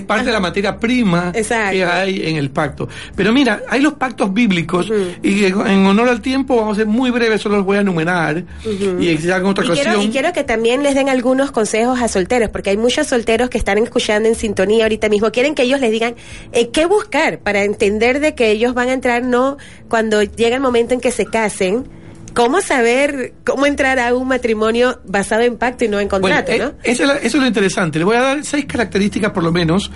parte 0.01 0.25
de 0.25 0.31
la 0.33 0.41
materia 0.41 0.77
prima 0.77 1.31
Exacto. 1.33 1.71
que 1.71 1.85
hay 1.85 2.27
en 2.27 2.35
el 2.35 2.49
pacto. 2.49 2.89
Pero 3.15 3.31
mira, 3.31 3.61
hay 3.69 3.79
los 3.79 3.93
pactos 3.93 4.33
bíblicos 4.33 4.91
y 5.23 5.45
en 5.45 5.55
honor 5.85 6.09
al 6.09 6.19
tiempo 6.19 6.57
vamos 6.57 6.73
a 6.77 6.81
ser 6.81 6.87
muy 6.87 7.09
breves, 7.09 7.39
solo 7.39 7.55
los 7.55 7.65
voy 7.65 7.77
a 7.77 7.81
enumerar 7.81 8.43
y 8.65 9.07
en 9.09 9.45
otra 9.45 9.63
Y 9.63 9.67
ocasión. 9.69 9.75
quiero, 9.75 10.01
y 10.01 10.09
quiero 10.09 10.33
que 10.33 10.43
también 10.43 10.83
les 10.83 10.93
den 10.95 11.07
algunos 11.07 11.51
consejos 11.51 12.01
a 12.01 12.09
solteros, 12.09 12.49
porque 12.49 12.71
hay 12.71 12.77
muchos 12.77 13.07
solteros 13.07 13.49
que 13.49 13.57
están 13.57 13.77
escuchando 13.77 14.27
en 14.27 14.35
sintonía 14.35 14.83
ahorita 14.83 15.07
mismo. 15.07 15.31
Quieren 15.31 15.55
que 15.55 15.63
ellos 15.63 15.79
les 15.79 15.91
digan 15.91 16.15
eh, 16.51 16.67
qué 16.71 16.85
buscar 16.85 17.39
para 17.39 17.63
entender 17.63 18.19
de 18.19 18.35
que 18.35 18.51
ellos 18.51 18.73
van 18.73 18.89
a 18.89 18.93
entrar, 18.93 19.23
no 19.23 19.55
cuando 19.87 20.21
llega 20.21 20.55
el 20.57 20.61
momento 20.61 20.93
en 20.93 20.99
que 20.99 21.11
se 21.11 21.25
casen. 21.25 21.95
¿Cómo 22.37 22.61
saber 22.61 23.33
cómo 23.45 23.65
entrar 23.65 23.97
a 23.99 24.13
un 24.15 24.27
matrimonio 24.27 24.99
basado 25.05 25.41
en 25.41 25.57
pacto 25.57 25.85
y 25.85 25.87
no 25.89 25.99
en 25.99 26.07
Bueno, 26.07 26.21
contrato, 26.27 26.51
eh, 26.51 26.59
no? 26.59 26.73
eso, 26.83 27.01
es 27.03 27.07
la- 27.09 27.15
eso 27.15 27.37
es 27.37 27.41
lo 27.41 27.47
interesante. 27.47 27.97
Le 27.99 28.05
voy 28.05 28.15
a 28.15 28.21
dar 28.21 28.45
seis 28.45 28.65
características 28.65 29.31
por 29.31 29.43
lo 29.43 29.51
menos. 29.51 29.89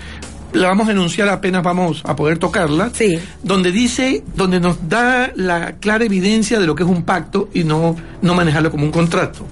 La 0.53 0.67
vamos 0.67 0.89
a 0.89 0.91
enunciar 0.91 1.29
apenas 1.29 1.63
vamos 1.63 2.01
a 2.03 2.15
poder 2.15 2.37
tocarla. 2.39 2.89
Sí. 2.93 3.17
Donde 3.43 3.71
dice, 3.71 4.23
donde 4.35 4.59
nos 4.59 4.89
da 4.89 5.31
la 5.35 5.73
clara 5.73 6.03
evidencia 6.03 6.59
de 6.59 6.65
lo 6.65 6.75
que 6.75 6.83
es 6.83 6.89
un 6.89 7.03
pacto 7.03 7.47
y 7.53 7.63
no, 7.63 7.95
no 8.21 8.33
manejarlo 8.33 8.69
como 8.71 8.83
un 8.85 8.91
contrato. 8.91 9.45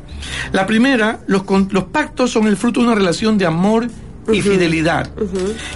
La 0.52 0.66
primera, 0.66 1.20
los, 1.28 1.44
los 1.72 1.84
pactos 1.86 2.32
son 2.32 2.48
el 2.48 2.58
fruto 2.58 2.82
de 2.82 2.88
una 2.88 2.96
relación 2.96 3.38
de 3.38 3.46
amor 3.46 3.88
y 4.32 4.42
fidelidad. 4.42 5.10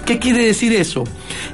¿Qué 0.06 0.20
quiere 0.20 0.46
decir 0.46 0.74
eso? 0.74 1.04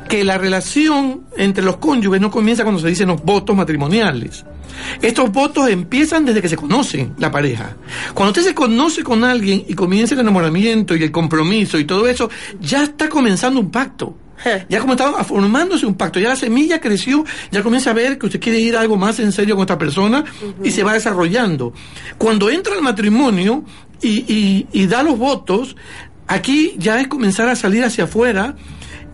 Que 0.08 0.24
la 0.24 0.38
relación 0.38 1.22
entre 1.38 1.64
los 1.64 1.78
cónyuges 1.78 2.20
no 2.22 2.30
comienza 2.32 2.64
cuando 2.64 2.82
se 2.82 2.88
dicen 2.88 3.08
los 3.10 3.24
votos 3.24 3.56
matrimoniales. 3.56 4.46
Estos 5.02 5.32
votos 5.32 5.70
empiezan 5.70 6.26
desde 6.26 6.42
que 6.42 6.48
se 6.50 6.56
conocen 6.56 7.14
la 7.18 7.32
pareja. 7.32 7.76
Cuando 8.14 8.32
usted 8.32 8.44
se 8.50 8.56
conoce 8.56 9.04
con 9.04 9.24
alguien 9.24 9.64
y 9.68 9.74
comienza 9.74 10.14
el 10.16 10.22
enamoramiento 10.22 10.96
y 10.96 11.04
el 11.04 11.12
compromiso 11.12 11.78
y 11.80 11.86
todo 11.86 12.08
eso, 12.08 12.30
ya 12.62 12.84
está 12.84 13.10
comenzando 13.10 13.60
un 13.60 13.72
pacto. 13.72 14.16
Ya 14.70 14.80
como 14.80 14.94
estaba 14.94 15.22
formándose 15.26 15.86
un 15.86 15.96
pacto, 15.96 16.18
ya 16.18 16.30
la 16.30 16.36
semilla 16.38 16.80
creció, 16.80 17.26
ya 17.52 17.62
comienza 17.62 17.90
a 17.90 17.94
ver 17.94 18.18
que 18.18 18.28
usted 18.28 18.40
quiere 18.40 18.60
ir 18.60 18.78
a 18.78 18.80
algo 18.82 18.96
más 18.96 19.20
en 19.20 19.34
serio 19.34 19.56
con 19.56 19.64
esta 19.64 19.78
persona 19.78 20.24
y 20.64 20.72
se 20.72 20.82
va 20.84 20.94
desarrollando. 20.94 21.74
Cuando 22.18 22.50
entra 22.50 22.74
al 22.76 22.82
matrimonio 22.82 23.66
y, 24.02 24.20
y- 24.34 24.68
y 24.72 24.88
da 24.88 25.04
los 25.04 25.18
votos, 25.18 25.76
aquí 26.30 26.76
ya 26.78 27.02
es 27.02 27.08
comenzar 27.08 27.50
a 27.50 27.56
salir 27.56 27.84
hacia 27.84 28.06
afuera 28.06 28.56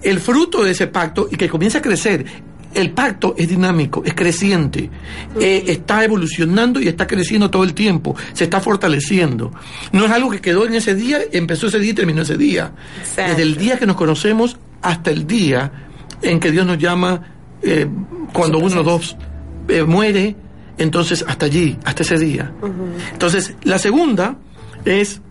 el 0.03 0.19
fruto 0.19 0.63
de 0.63 0.71
ese 0.71 0.87
pacto 0.87 1.27
y 1.31 1.37
que 1.37 1.49
comienza 1.49 1.79
a 1.79 1.81
crecer. 1.81 2.25
El 2.73 2.91
pacto 2.91 3.35
es 3.37 3.47
dinámico, 3.47 4.03
es 4.05 4.13
creciente, 4.13 4.89
eh, 5.39 5.63
está 5.67 6.03
evolucionando 6.03 6.81
y 6.81 6.89
está 6.89 7.07
creciendo 7.07 7.49
todo 7.49 7.63
el 7.63 7.73
tiempo, 7.73 8.17
se 8.33 8.43
está 8.43 8.59
fortaleciendo. 8.59 9.53
No 9.93 10.05
es 10.05 10.11
algo 10.11 10.29
que 10.29 10.41
quedó 10.41 10.65
en 10.65 10.75
ese 10.75 10.93
día, 10.93 11.19
empezó 11.31 11.67
ese 11.67 11.79
día 11.79 11.91
y 11.91 11.93
terminó 11.93 12.23
ese 12.23 12.37
día. 12.37 12.73
Exacto. 12.99 13.31
Desde 13.31 13.43
el 13.43 13.55
día 13.55 13.79
que 13.79 13.85
nos 13.85 13.95
conocemos 13.95 14.57
hasta 14.81 15.09
el 15.09 15.25
día 15.25 15.71
en 16.21 16.39
que 16.41 16.51
Dios 16.51 16.65
nos 16.65 16.77
llama, 16.77 17.21
eh, 17.61 17.87
cuando 18.33 18.59
uno 18.59 18.81
o 18.81 18.83
dos 18.83 19.15
eh, 19.69 19.83
muere, 19.83 20.35
entonces 20.77 21.23
hasta 21.25 21.45
allí, 21.45 21.77
hasta 21.85 22.03
ese 22.03 22.17
día. 22.17 22.51
Entonces, 23.13 23.55
la 23.63 23.79
segunda 23.79 24.37
es 24.83 25.21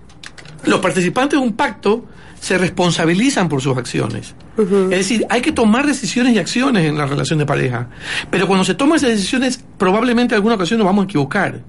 los 0.67 0.81
participantes 0.81 1.39
de 1.39 1.45
un 1.45 1.55
pacto 1.55 2.05
se 2.41 2.59
responsabilizan 2.59 3.49
por 3.49 3.63
sus 3.63 3.77
acciones. 3.77 4.35
Es 4.57 4.91
decir, 4.91 5.27
hay 5.31 5.41
que 5.41 5.53
tomar 5.53 5.87
decisiones 5.87 6.35
y 6.35 6.39
acciones 6.39 6.85
en 6.85 6.97
la 6.97 7.07
relación 7.07 7.39
de 7.39 7.47
pareja. 7.47 7.89
Pero 8.31 8.47
cuando 8.47 8.65
se 8.65 8.75
toman 8.75 8.97
esas 8.97 9.11
decisiones, 9.11 9.65
probablemente 9.79 10.35
en 10.35 10.37
alguna 10.37 10.55
ocasión 10.55 10.79
nos 10.79 10.87
vamos 10.87 11.03
a 11.03 11.05
equivocar. 11.07 11.61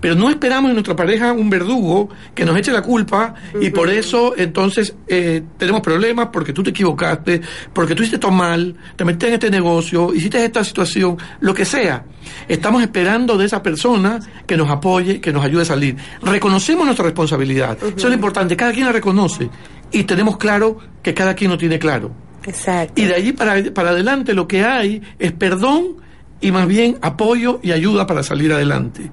Pero 0.00 0.14
no 0.14 0.30
esperamos 0.30 0.70
en 0.70 0.74
nuestra 0.74 0.96
pareja 0.96 1.32
un 1.32 1.50
verdugo 1.50 2.08
que 2.34 2.44
nos 2.44 2.56
eche 2.56 2.72
la 2.72 2.82
culpa 2.82 3.34
y 3.60 3.70
por 3.70 3.90
eso 3.90 4.34
entonces 4.36 4.94
eh, 5.08 5.42
tenemos 5.58 5.80
problemas 5.80 6.28
porque 6.32 6.52
tú 6.52 6.62
te 6.62 6.70
equivocaste, 6.70 7.40
porque 7.72 7.94
tú 7.94 8.02
hiciste 8.02 8.18
todo 8.18 8.30
mal, 8.30 8.76
te 8.96 9.04
metiste 9.04 9.28
en 9.28 9.34
este 9.34 9.50
negocio, 9.50 10.14
hiciste 10.14 10.44
esta 10.44 10.64
situación, 10.64 11.16
lo 11.40 11.54
que 11.54 11.64
sea. 11.64 12.04
Estamos 12.48 12.82
esperando 12.82 13.36
de 13.36 13.46
esa 13.46 13.62
persona 13.62 14.20
que 14.46 14.56
nos 14.56 14.70
apoye, 14.70 15.20
que 15.20 15.32
nos 15.32 15.44
ayude 15.44 15.62
a 15.62 15.66
salir. 15.66 15.96
Reconocemos 16.22 16.84
nuestra 16.86 17.04
responsabilidad. 17.04 17.76
Eso 17.82 17.94
es 17.96 18.04
lo 18.04 18.14
importante. 18.14 18.56
Cada 18.56 18.72
quien 18.72 18.86
la 18.86 18.92
reconoce 18.92 19.50
y 19.90 20.04
tenemos 20.04 20.36
claro 20.36 20.78
que 21.02 21.14
cada 21.14 21.34
quien 21.34 21.50
lo 21.50 21.58
tiene 21.58 21.78
claro. 21.78 22.23
Exacto. 22.46 23.00
Y 23.00 23.06
de 23.06 23.14
allí 23.14 23.32
para, 23.32 23.62
para 23.72 23.90
adelante 23.90 24.34
lo 24.34 24.46
que 24.46 24.64
hay 24.64 25.02
es 25.18 25.32
perdón 25.32 25.96
y 26.40 26.52
más 26.52 26.66
bien 26.66 26.98
apoyo 27.00 27.60
y 27.62 27.72
ayuda 27.72 28.06
para 28.06 28.22
salir 28.22 28.52
adelante. 28.52 29.10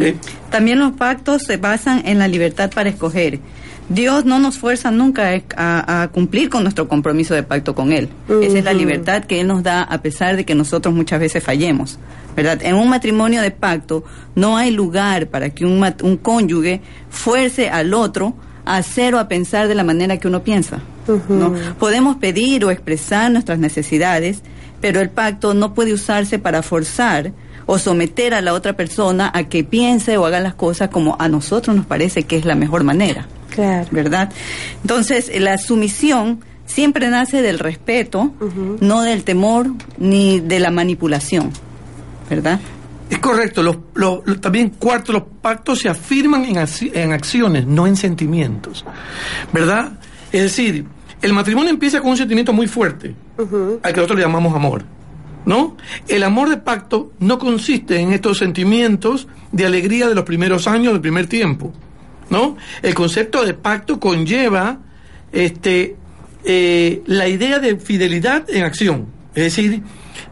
Eh, 0.00 0.16
También 0.50 0.78
los 0.78 0.92
pactos 0.92 1.42
se 1.42 1.56
basan 1.56 2.02
en 2.06 2.18
la 2.18 2.28
libertad 2.28 2.70
para 2.72 2.88
escoger. 2.88 3.40
Dios 3.88 4.24
no 4.24 4.38
nos 4.38 4.56
fuerza 4.56 4.92
nunca 4.92 5.42
a, 5.56 6.02
a 6.02 6.08
cumplir 6.08 6.48
con 6.48 6.62
nuestro 6.62 6.86
compromiso 6.86 7.34
de 7.34 7.42
pacto 7.42 7.74
con 7.74 7.92
Él. 7.92 8.08
Esa 8.40 8.58
es 8.58 8.64
la 8.64 8.72
libertad 8.72 9.24
que 9.24 9.40
Él 9.40 9.48
nos 9.48 9.64
da 9.64 9.82
a 9.82 10.00
pesar 10.00 10.36
de 10.36 10.44
que 10.44 10.54
nosotros 10.54 10.94
muchas 10.94 11.18
veces 11.18 11.42
fallemos. 11.42 11.98
¿verdad? 12.36 12.60
En 12.62 12.76
un 12.76 12.88
matrimonio 12.88 13.42
de 13.42 13.50
pacto 13.50 14.04
no 14.36 14.56
hay 14.56 14.70
lugar 14.70 15.26
para 15.26 15.50
que 15.50 15.66
un, 15.66 15.84
un 16.04 16.16
cónyuge 16.18 16.80
fuerce 17.08 17.68
al 17.68 17.92
otro 17.92 18.34
a 18.64 18.76
hacer 18.76 19.14
o 19.14 19.18
a 19.18 19.28
pensar 19.28 19.68
de 19.68 19.74
la 19.74 19.84
manera 19.84 20.18
que 20.18 20.28
uno 20.28 20.42
piensa. 20.42 20.80
¿no? 21.28 21.54
Podemos 21.78 22.16
pedir 22.16 22.64
o 22.64 22.70
expresar 22.70 23.30
nuestras 23.30 23.58
necesidades, 23.58 24.42
pero 24.80 25.00
el 25.00 25.10
pacto 25.10 25.54
no 25.54 25.74
puede 25.74 25.92
usarse 25.92 26.38
para 26.38 26.62
forzar 26.62 27.32
o 27.66 27.78
someter 27.78 28.34
a 28.34 28.40
la 28.40 28.52
otra 28.52 28.74
persona 28.74 29.30
a 29.32 29.44
que 29.44 29.64
piense 29.64 30.16
o 30.16 30.26
haga 30.26 30.40
las 30.40 30.54
cosas 30.54 30.88
como 30.88 31.16
a 31.18 31.28
nosotros 31.28 31.76
nos 31.76 31.86
parece 31.86 32.24
que 32.24 32.36
es 32.36 32.44
la 32.44 32.54
mejor 32.54 32.84
manera. 32.84 33.26
Claro. 33.50 33.88
¿Verdad? 33.90 34.30
Entonces, 34.82 35.30
la 35.40 35.58
sumisión 35.58 36.40
siempre 36.66 37.08
nace 37.10 37.42
del 37.42 37.58
respeto, 37.58 38.32
no 38.80 39.02
del 39.02 39.24
temor 39.24 39.72
ni 39.98 40.40
de 40.40 40.60
la 40.60 40.70
manipulación. 40.70 41.50
¿Verdad? 42.28 42.60
Es 43.10 43.18
correcto, 43.18 43.62
los, 43.62 43.76
los- 43.94 44.20
los- 44.24 44.40
también 44.40 44.70
cuarto, 44.70 45.12
los 45.12 45.24
pactos 45.42 45.80
se 45.80 45.88
afirman 45.88 46.44
en, 46.44 46.56
en 46.94 47.12
acciones, 47.12 47.66
no 47.66 47.86
en 47.86 47.96
sentimientos, 47.96 48.84
¿verdad? 49.52 49.92
Es 50.32 50.42
decir, 50.42 50.84
el 51.20 51.32
matrimonio 51.32 51.70
empieza 51.70 52.00
con 52.00 52.10
un 52.10 52.16
sentimiento 52.16 52.52
muy 52.52 52.66
fuerte, 52.68 53.14
al 53.82 53.92
que 53.92 53.96
nosotros 53.96 54.16
le 54.18 54.24
llamamos 54.24 54.54
amor, 54.54 54.84
¿no? 55.44 55.76
El 56.08 56.22
amor 56.22 56.48
de 56.50 56.56
pacto 56.58 57.12
no 57.18 57.38
consiste 57.38 57.98
en 57.98 58.12
estos 58.12 58.38
sentimientos 58.38 59.26
de 59.50 59.66
alegría 59.66 60.08
de 60.08 60.14
los 60.14 60.24
primeros 60.24 60.66
años, 60.68 60.92
del 60.92 61.02
primer 61.02 61.26
tiempo, 61.26 61.72
¿no? 62.30 62.56
El 62.80 62.94
concepto 62.94 63.44
de 63.44 63.54
pacto 63.54 63.98
conlleva 63.98 64.78
este, 65.32 65.96
eh, 66.44 67.02
la 67.06 67.26
idea 67.28 67.58
de 67.58 67.76
fidelidad 67.76 68.48
en 68.48 68.62
acción. 68.64 69.06
Es 69.34 69.44
decir, 69.56 69.82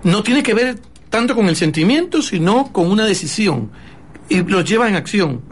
no 0.05 0.23
tiene 0.23 0.43
que 0.43 0.55
ver 0.55 0.77
tanto 1.11 1.35
con 1.35 1.49
el 1.49 1.57
sentimiento, 1.57 2.23
sino 2.23 2.73
con 2.73 2.91
una 2.91 3.05
decisión. 3.05 3.71
Y 4.29 4.43
los 4.43 4.65
lleva 4.65 4.89
en 4.89 4.95
acción. 4.95 5.43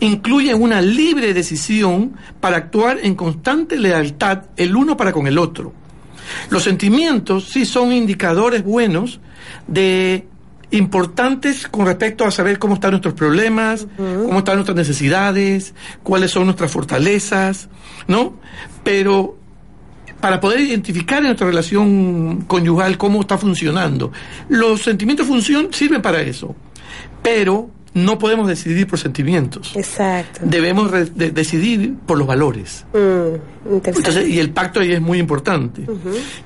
Incluye 0.00 0.54
una 0.54 0.80
libre 0.80 1.32
decisión 1.34 2.14
para 2.40 2.56
actuar 2.56 2.98
en 3.02 3.14
constante 3.14 3.78
lealtad 3.78 4.46
el 4.56 4.74
uno 4.74 4.96
para 4.96 5.12
con 5.12 5.26
el 5.26 5.38
otro. 5.38 5.72
Los 6.50 6.64
sentimientos 6.64 7.50
sí 7.50 7.64
son 7.64 7.92
indicadores 7.92 8.64
buenos 8.64 9.20
de 9.68 10.26
importantes 10.70 11.68
con 11.68 11.86
respecto 11.86 12.24
a 12.24 12.30
saber 12.30 12.58
cómo 12.58 12.74
están 12.74 12.90
nuestros 12.92 13.14
problemas, 13.14 13.86
cómo 13.96 14.38
están 14.38 14.56
nuestras 14.56 14.76
necesidades, 14.76 15.74
cuáles 16.02 16.32
son 16.32 16.46
nuestras 16.46 16.72
fortalezas, 16.72 17.68
¿no? 18.08 18.34
Pero 18.82 19.38
para 20.24 20.40
poder 20.40 20.60
identificar 20.60 21.18
en 21.18 21.24
nuestra 21.24 21.46
relación 21.46 22.44
conyugal 22.46 22.96
cómo 22.96 23.20
está 23.20 23.36
funcionando. 23.36 24.10
Los 24.48 24.80
sentimientos 24.80 25.26
función, 25.26 25.68
sirven 25.70 26.00
para 26.00 26.22
eso, 26.22 26.56
pero 27.22 27.68
no 27.92 28.18
podemos 28.18 28.48
decidir 28.48 28.86
por 28.86 28.98
sentimientos. 28.98 29.76
Exacto. 29.76 30.40
Debemos 30.42 30.90
de- 31.14 31.30
decidir 31.30 31.96
por 32.06 32.16
los 32.16 32.26
valores. 32.26 32.86
Mm. 32.94 33.74
Entonces, 33.84 34.26
y 34.26 34.38
el 34.38 34.48
pacto 34.48 34.80
ahí 34.80 34.92
es 34.92 35.00
muy 35.02 35.18
importante. 35.18 35.84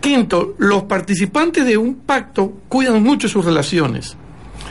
Quinto, 0.01 0.57
los 0.59 0.83
participantes 0.83 1.65
de 1.65 1.77
un 1.77 1.99
pacto 2.01 2.53
cuidan 2.69 3.01
mucho 3.01 3.29
sus 3.29 3.45
relaciones. 3.45 4.17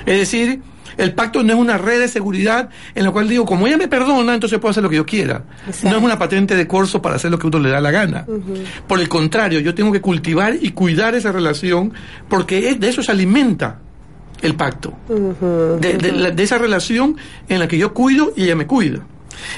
Es 0.05 0.17
decir, 0.19 0.59
el 0.97 1.13
pacto 1.13 1.43
no 1.43 1.53
es 1.53 1.59
una 1.59 1.77
red 1.77 1.99
de 1.99 2.07
seguridad 2.07 2.69
en 2.95 3.03
la 3.05 3.11
cual 3.11 3.27
digo, 3.29 3.45
como 3.45 3.67
ella 3.67 3.77
me 3.77 3.87
perdona, 3.87 4.33
entonces 4.33 4.59
puedo 4.59 4.71
hacer 4.71 4.83
lo 4.83 4.89
que 4.89 4.95
yo 4.97 5.05
quiera. 5.05 5.43
Exacto. 5.67 5.89
No 5.89 5.97
es 5.97 6.03
una 6.03 6.17
patente 6.19 6.55
de 6.55 6.67
corso 6.67 7.01
para 7.01 7.15
hacer 7.15 7.31
lo 7.31 7.37
que 7.39 7.47
uno 7.47 7.59
le 7.59 7.69
da 7.69 7.79
la 7.81 7.91
gana. 7.91 8.25
Por 8.87 8.99
el 8.99 9.07
contrario, 9.07 9.59
yo 9.59 9.73
tengo 9.75 9.91
que 9.91 10.01
cultivar 10.01 10.55
y 10.59 10.71
cuidar 10.71 11.15
esa 11.15 11.31
relación 11.31 11.93
porque 12.29 12.75
de 12.75 12.89
eso 12.89 13.01
se 13.03 13.11
alimenta 13.11 13.79
el 14.41 14.55
pacto. 14.55 14.93
de, 15.79 15.93
de 15.97 16.11
la- 16.11 16.31
de 16.31 16.43
esa 16.43 16.57
relación 16.57 17.17
en 17.49 17.59
la 17.59 17.67
que 17.67 17.77
yo 17.77 17.93
cuido 17.93 18.33
y 18.35 18.43
ella 18.43 18.55
me 18.55 18.67
cuida. 18.67 18.99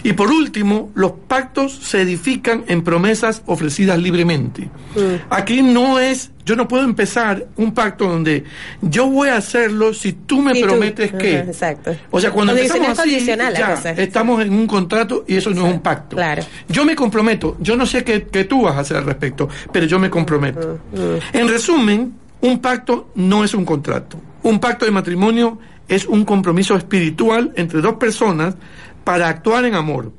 Y 0.03 0.13
por 0.13 0.29
último, 0.31 0.91
los 0.95 1.11
pactos 1.27 1.73
se 1.73 2.01
edifican 2.01 2.63
en 2.67 2.83
promesas 2.83 3.41
ofrecidas 3.45 3.99
libremente. 3.99 4.63
Mm. 4.95 5.15
Aquí 5.29 5.61
no 5.61 5.99
es, 5.99 6.31
yo 6.45 6.55
no 6.55 6.67
puedo 6.67 6.83
empezar 6.83 7.45
un 7.57 7.73
pacto 7.73 8.07
donde 8.07 8.43
yo 8.81 9.07
voy 9.07 9.29
a 9.29 9.37
hacerlo 9.37 9.93
si 9.93 10.13
tú 10.13 10.41
me 10.41 10.53
tú- 10.53 10.61
prometes 10.67 11.11
que. 11.13 11.37
Ajá, 11.39 11.45
exacto. 11.49 11.95
O 12.11 12.19
sea, 12.19 12.31
cuando 12.31 12.53
empezamos 12.55 12.97
así, 12.99 13.19
ya, 13.25 13.73
estamos 13.97 14.41
en 14.43 14.51
un 14.53 14.67
contrato 14.67 15.25
y 15.27 15.35
eso 15.35 15.49
no 15.51 15.67
es 15.67 15.73
un 15.73 15.79
pacto. 15.81 16.15
Claro. 16.15 16.43
Yo 16.67 16.85
me 16.85 16.95
comprometo, 16.95 17.57
yo 17.59 17.75
no 17.75 17.85
sé 17.85 18.03
qué, 18.03 18.23
qué 18.31 18.45
tú 18.45 18.63
vas 18.63 18.75
a 18.75 18.79
hacer 18.79 18.97
al 18.97 19.05
respecto, 19.05 19.47
pero 19.71 19.85
yo 19.85 19.99
me 19.99 20.09
comprometo. 20.09 20.79
Mm, 20.93 21.37
En 21.37 21.47
resumen, 21.47 22.13
un 22.41 22.59
pacto 22.59 23.11
no 23.15 23.43
es 23.43 23.53
un 23.53 23.65
contrato. 23.65 24.19
Un 24.43 24.59
pacto 24.59 24.85
de 24.85 24.91
matrimonio 24.91 25.59
es 25.87 26.05
un 26.05 26.23
compromiso 26.23 26.75
espiritual 26.75 27.51
entre 27.55 27.81
dos 27.81 27.95
personas 27.95 28.55
para 29.09 29.27
actuar 29.27 29.65
en 29.65 29.73
amor. 29.73 30.11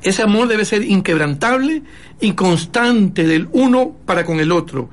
Ese 0.00 0.22
amor 0.22 0.48
debe 0.48 0.64
ser 0.64 0.82
inquebrantable 0.82 1.82
y 2.18 2.32
constante 2.32 3.26
del 3.26 3.50
uno 3.52 3.96
para 4.06 4.24
con 4.24 4.40
el 4.40 4.50
otro, 4.50 4.88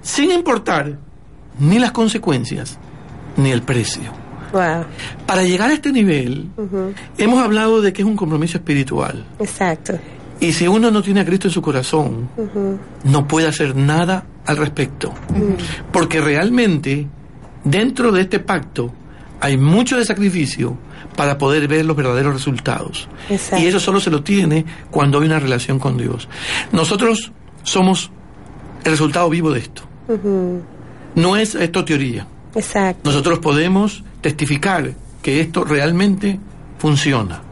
sin 0.00 0.30
importar 0.30 0.96
ni 1.58 1.80
las 1.80 1.90
consecuencias 1.90 2.78
ni 3.36 3.50
el 3.50 3.62
precio. 3.62 4.12
Wow. 4.52 4.84
Para 5.26 5.42
llegar 5.42 5.70
a 5.70 5.72
este 5.72 5.90
nivel, 5.90 6.50
hemos 7.18 7.42
hablado 7.42 7.82
de 7.82 7.92
que 7.92 8.02
es 8.02 8.06
un 8.06 8.14
compromiso 8.14 8.58
espiritual. 8.58 9.26
Exacto. 9.40 9.98
Y 10.38 10.52
si 10.52 10.68
uno 10.68 10.92
no 10.92 11.02
tiene 11.02 11.22
a 11.22 11.24
Cristo 11.24 11.48
en 11.48 11.54
su 11.54 11.62
corazón, 11.62 12.28
no 13.02 13.26
puede 13.26 13.48
hacer 13.48 13.74
nada 13.74 14.24
al 14.46 14.56
respecto. 14.56 15.12
Porque 15.90 16.20
realmente, 16.20 17.08
dentro 17.64 18.12
de 18.12 18.20
este 18.20 18.38
pacto, 18.38 18.94
hay 19.42 19.56
mucho 19.56 19.98
de 19.98 20.04
sacrificio 20.04 20.78
para 21.16 21.36
poder 21.36 21.66
ver 21.66 21.84
los 21.84 21.96
verdaderos 21.96 22.32
resultados. 22.32 23.08
Exacto. 23.28 23.58
Y 23.58 23.66
eso 23.66 23.80
solo 23.80 23.98
se 23.98 24.08
lo 24.08 24.22
tiene 24.22 24.64
cuando 24.88 25.18
hay 25.18 25.26
una 25.26 25.40
relación 25.40 25.80
con 25.80 25.98
Dios. 25.98 26.28
Nosotros 26.70 27.32
somos 27.64 28.12
el 28.84 28.92
resultado 28.92 29.28
vivo 29.28 29.50
de 29.50 29.58
esto. 29.58 29.82
No 31.16 31.36
es 31.36 31.56
esto 31.56 31.84
teoría. 31.84 32.24
Exacto. 32.54 33.00
Nosotros 33.02 33.40
podemos 33.40 34.04
testificar 34.20 34.92
que 35.22 35.40
esto 35.40 35.64
realmente 35.64 36.38
funciona. 36.78 37.42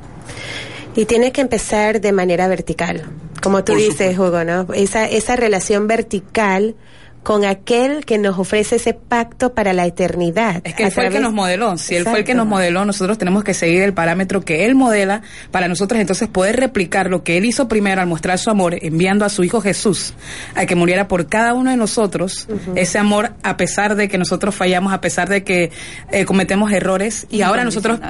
Y 0.95 1.07
tiene 1.07 1.33
que 1.33 1.41
empezar 1.41 2.01
de 2.01 2.13
manera 2.13 2.47
vertical, 2.47 3.03
como 3.43 3.65
tú 3.65 3.73
Por 3.73 3.81
dices, 3.81 4.17
Hugo, 4.17 4.45
¿no? 4.45 4.73
Esa, 4.75 5.07
esa 5.09 5.35
relación 5.35 5.89
vertical 5.89 6.77
con 7.23 7.45
aquel 7.45 8.05
que 8.05 8.19
nos 8.19 8.39
ofrece 8.39 8.77
ese 8.77 8.95
pacto 8.95 9.53
para 9.55 9.73
la 9.73 9.87
eternidad. 9.87 10.63
Es 10.65 10.75
que 10.75 10.85
él 10.85 10.93
fue 10.93 11.07
el 11.07 11.13
que 11.13 11.21
nos 11.21 11.33
modeló. 11.33 11.77
Si 11.77 11.95
él 11.95 12.05
fue 12.05 12.21
el 12.21 12.25
que 12.25 12.35
nos 12.35 12.47
modeló, 12.47 12.85
nosotros 12.85 13.19
tenemos 13.19 13.45
que 13.45 13.53
seguir 13.53 13.83
el 13.83 13.93
parámetro 13.93 14.41
que 14.41 14.65
él 14.65 14.75
modela 14.75 15.23
para 15.51 15.69
nosotros 15.69 16.01
entonces 16.01 16.29
poder 16.29 16.57
replicar 16.57 17.11
lo 17.11 17.23
que 17.23 17.37
él 17.37 17.45
hizo 17.45 17.69
primero 17.69 18.01
al 18.01 18.07
mostrar 18.07 18.39
su 18.39 18.51
amor, 18.51 18.77
enviando 18.81 19.25
a 19.25 19.29
su 19.29 19.45
hijo 19.45 19.61
Jesús 19.61 20.15
a 20.55 20.67
que 20.67 20.75
muriera 20.75 21.09
por 21.09 21.27
cada 21.27 21.55
uno 21.55 21.71
de 21.71 21.77
nosotros. 21.77 22.49
Ese 22.75 22.99
amor, 22.99 23.33
a 23.43 23.57
pesar 23.57 23.97
de 23.97 24.09
que 24.09 24.19
nosotros 24.19 24.55
fallamos, 24.55 24.93
a 24.93 25.01
pesar 25.01 25.29
de 25.29 25.45
que 25.45 25.71
eh, 26.11 26.25
cometemos 26.25 26.73
errores, 26.73 27.27
y 27.31 27.43
ahora 27.43 27.65
nosotros, 27.65 28.01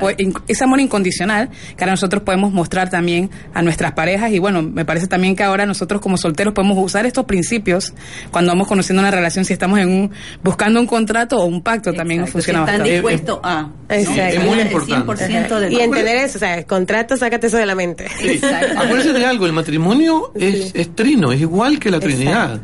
ese 0.47 0.65
amor 0.65 0.81
incondicional, 0.81 1.51
que 1.77 1.85
ahora 1.85 1.93
nosotros 1.93 2.23
podemos 2.23 2.53
mostrar 2.53 2.91
también 2.91 3.31
a 3.55 3.63
nuestras 3.63 3.93
parejas. 3.93 4.31
Y 4.33 4.39
bueno, 4.39 4.63
me 4.63 4.85
parece 4.85 5.07
también 5.07 5.35
que 5.35 5.43
ahora 5.43 5.67
nosotros 5.67 6.01
como 6.01 6.17
solteros 6.17 6.55
podemos 6.55 6.79
usar 6.79 7.07
estos 7.07 7.25
principios 7.25 7.93
cuando 8.31 8.53
vamos 8.53 8.69
conociendo 8.69 9.00
una 9.01 9.11
relación, 9.11 9.45
si 9.45 9.53
estamos 9.53 9.79
en 9.79 9.89
un, 9.89 10.11
buscando 10.43 10.81
un 10.81 10.87
contrato 10.87 11.39
o 11.39 11.45
un 11.45 11.63
pacto, 11.63 11.93
también 11.93 12.21
Exacto, 12.21 12.41
si 12.41 12.45
funciona 12.45 12.61
están 12.61 12.79
bastante. 12.79 12.93
dispuestos 12.93 13.41
a. 13.43 13.63
¿no? 13.63 13.73
Exacto. 13.89 14.23
Es 14.23 14.45
muy 14.45 14.61
importante. 14.61 15.25
100% 15.27 15.59
del 15.59 15.73
Y 15.73 15.81
entender 15.81 16.17
eso, 16.17 16.39
o 16.39 16.41
sea, 16.41 16.59
el 16.59 16.67
contrato, 16.67 17.17
sácate 17.17 17.47
eso 17.49 17.57
de 17.57 17.67
la 17.67 17.75
mente. 17.75 18.09
Sí. 18.19 18.29
Exacto. 18.31 18.79
Acuérdense 18.79 19.13
de 19.13 19.25
algo, 19.27 19.47
el 19.47 19.53
matrimonio 19.53 20.33
es, 20.35 20.73
es 20.75 20.95
trino, 20.95 21.33
es 21.33 21.41
igual 21.41 21.79
que 21.79 21.91
la 21.91 22.01
Trinidad. 22.01 22.61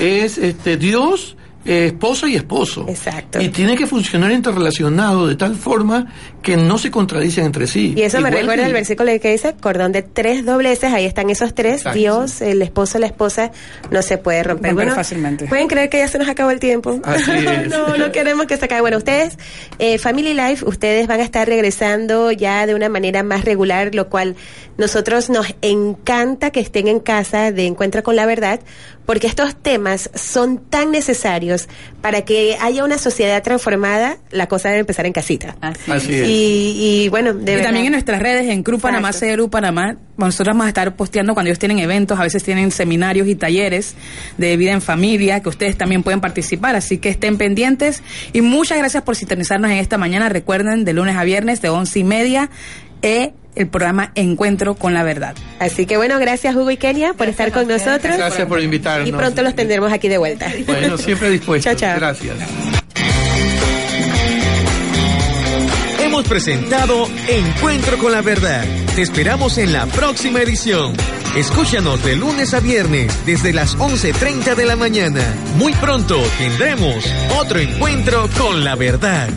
Es 0.00 0.38
este 0.38 0.76
Dios, 0.76 1.36
eh, 1.64 1.86
esposa 1.86 2.28
y 2.28 2.36
esposo. 2.36 2.86
Exacto. 2.88 3.40
Y 3.40 3.48
tiene 3.48 3.76
que 3.76 3.86
funcionar 3.86 4.32
interrelacionado 4.32 5.26
de 5.26 5.36
tal 5.36 5.54
forma 5.56 6.06
que 6.42 6.56
no 6.56 6.76
se 6.78 6.90
contradicen 6.90 7.44
entre 7.44 7.66
sí. 7.66 7.94
Y 7.96 8.02
eso 8.02 8.20
me 8.20 8.30
recuerda 8.30 8.62
que- 8.64 8.68
el 8.68 8.72
versículo 8.72 9.12
que 9.20 9.30
dice, 9.32 9.54
cordón 9.60 9.92
de 9.92 10.02
tres 10.02 10.44
dobleces, 10.44 10.92
ahí 10.92 11.04
están 11.04 11.30
esos 11.30 11.54
tres, 11.54 11.78
Exacto. 11.78 11.98
Dios, 11.98 12.40
el 12.40 12.62
esposo, 12.62 12.98
la 12.98 13.06
esposa, 13.06 13.52
no 13.90 14.02
se 14.02 14.18
puede 14.18 14.42
romper. 14.42 14.74
Bueno, 14.74 14.94
fácilmente. 14.94 15.46
pueden 15.46 15.68
creer 15.68 15.88
que 15.88 15.98
ya 15.98 16.08
se 16.08 16.18
nos 16.18 16.28
acabó 16.28 16.50
el 16.50 16.58
tiempo. 16.60 17.00
Así 17.04 17.30
es. 17.46 17.68
no, 17.68 17.96
no 17.96 18.10
queremos 18.12 18.46
que 18.46 18.56
se 18.56 18.64
acabe. 18.64 18.80
Bueno, 18.80 18.96
ustedes, 18.98 19.38
eh, 19.78 19.98
Family 19.98 20.34
Life, 20.34 20.64
ustedes 20.66 21.06
van 21.06 21.20
a 21.20 21.22
estar 21.22 21.46
regresando 21.46 22.32
ya 22.32 22.66
de 22.66 22.74
una 22.74 22.88
manera 22.88 23.22
más 23.22 23.44
regular, 23.44 23.94
lo 23.94 24.08
cual 24.08 24.34
nosotros 24.78 25.30
nos 25.30 25.54
encanta 25.62 26.50
que 26.50 26.60
estén 26.60 26.88
en 26.88 26.98
casa 27.00 27.52
de 27.52 27.66
Encuentra 27.66 28.02
con 28.02 28.16
la 28.16 28.26
Verdad, 28.26 28.60
porque 29.06 29.26
estos 29.26 29.56
temas 29.56 30.10
son 30.14 30.58
tan 30.58 30.90
necesarios 30.90 31.68
para 32.00 32.22
que 32.22 32.56
haya 32.60 32.84
una 32.84 32.98
sociedad 32.98 33.42
transformada, 33.42 34.18
la 34.30 34.46
cosa 34.46 34.68
debe 34.68 34.80
empezar 34.80 35.06
en 35.06 35.12
casita. 35.12 35.56
Así, 35.60 35.90
Así 35.90 36.14
es. 36.14 36.28
Y, 36.28 37.04
y 37.04 37.08
bueno, 37.08 37.32
de 37.34 37.40
y 37.40 37.54
verdad. 37.54 37.64
también 37.68 37.86
en 37.86 37.92
nuestras 37.92 38.20
redes, 38.20 38.48
en 38.48 38.62
Cru 38.62 38.78
Panamá, 38.78 39.10
Exacto. 39.10 39.34
CRU 39.34 39.50
Panamá, 39.50 39.96
nosotros 40.16 40.54
vamos 40.54 40.66
a 40.66 40.68
estar 40.68 40.94
posteando 40.96 41.34
cuando 41.34 41.48
ellos 41.48 41.58
tienen 41.58 41.78
eventos, 41.78 42.18
a 42.18 42.22
veces 42.22 42.42
tienen 42.42 42.70
seminarios 42.70 43.26
y 43.28 43.34
talleres 43.34 43.94
de 44.38 44.56
vida 44.56 44.72
en 44.72 44.82
familia, 44.82 45.40
que 45.40 45.48
ustedes 45.48 45.76
también 45.76 46.02
pueden 46.02 46.20
participar, 46.20 46.76
así 46.76 46.98
que 46.98 47.08
estén 47.08 47.38
pendientes. 47.38 48.02
Y 48.32 48.40
muchas 48.40 48.78
gracias 48.78 49.02
por 49.02 49.16
sintonizarnos 49.16 49.70
en 49.70 49.78
esta 49.78 49.98
mañana. 49.98 50.28
Recuerden, 50.28 50.84
de 50.84 50.92
lunes 50.92 51.16
a 51.16 51.24
viernes, 51.24 51.60
de 51.62 51.68
once 51.68 51.98
y 51.98 52.04
media, 52.04 52.50
eh, 53.02 53.32
el 53.54 53.68
programa 53.68 54.12
Encuentro 54.14 54.74
con 54.74 54.94
la 54.94 55.02
Verdad. 55.02 55.34
Así 55.58 55.86
que 55.86 55.96
bueno, 55.96 56.18
gracias 56.18 56.54
Hugo 56.54 56.70
y 56.70 56.76
Kenia 56.76 57.14
por 57.14 57.28
estar 57.28 57.52
con 57.52 57.68
nosotros. 57.68 58.16
Gracias 58.16 58.46
por 58.48 58.60
invitarnos. 58.60 59.08
Y 59.08 59.12
pronto 59.12 59.42
los 59.42 59.54
tendremos 59.54 59.92
aquí 59.92 60.08
de 60.08 60.18
vuelta. 60.18 60.52
Bueno, 60.66 60.96
siempre 60.96 61.30
dispuesto. 61.30 61.70
Chao, 61.70 61.78
chao. 61.78 61.96
Gracias. 61.96 62.36
Hemos 66.00 66.28
presentado 66.28 67.08
Encuentro 67.28 67.98
con 67.98 68.12
la 68.12 68.20
Verdad. 68.20 68.64
Te 68.94 69.02
esperamos 69.02 69.56
en 69.56 69.72
la 69.72 69.86
próxima 69.86 70.42
edición. 70.42 70.92
Escúchanos 71.36 72.04
de 72.04 72.16
lunes 72.16 72.52
a 72.52 72.60
viernes 72.60 73.10
desde 73.24 73.54
las 73.54 73.78
11.30 73.78 74.54
de 74.54 74.66
la 74.66 74.76
mañana. 74.76 75.22
Muy 75.56 75.72
pronto 75.72 76.22
tendremos 76.36 77.02
otro 77.40 77.58
encuentro 77.58 78.28
con 78.38 78.62
la 78.62 78.74
verdad. 78.74 79.30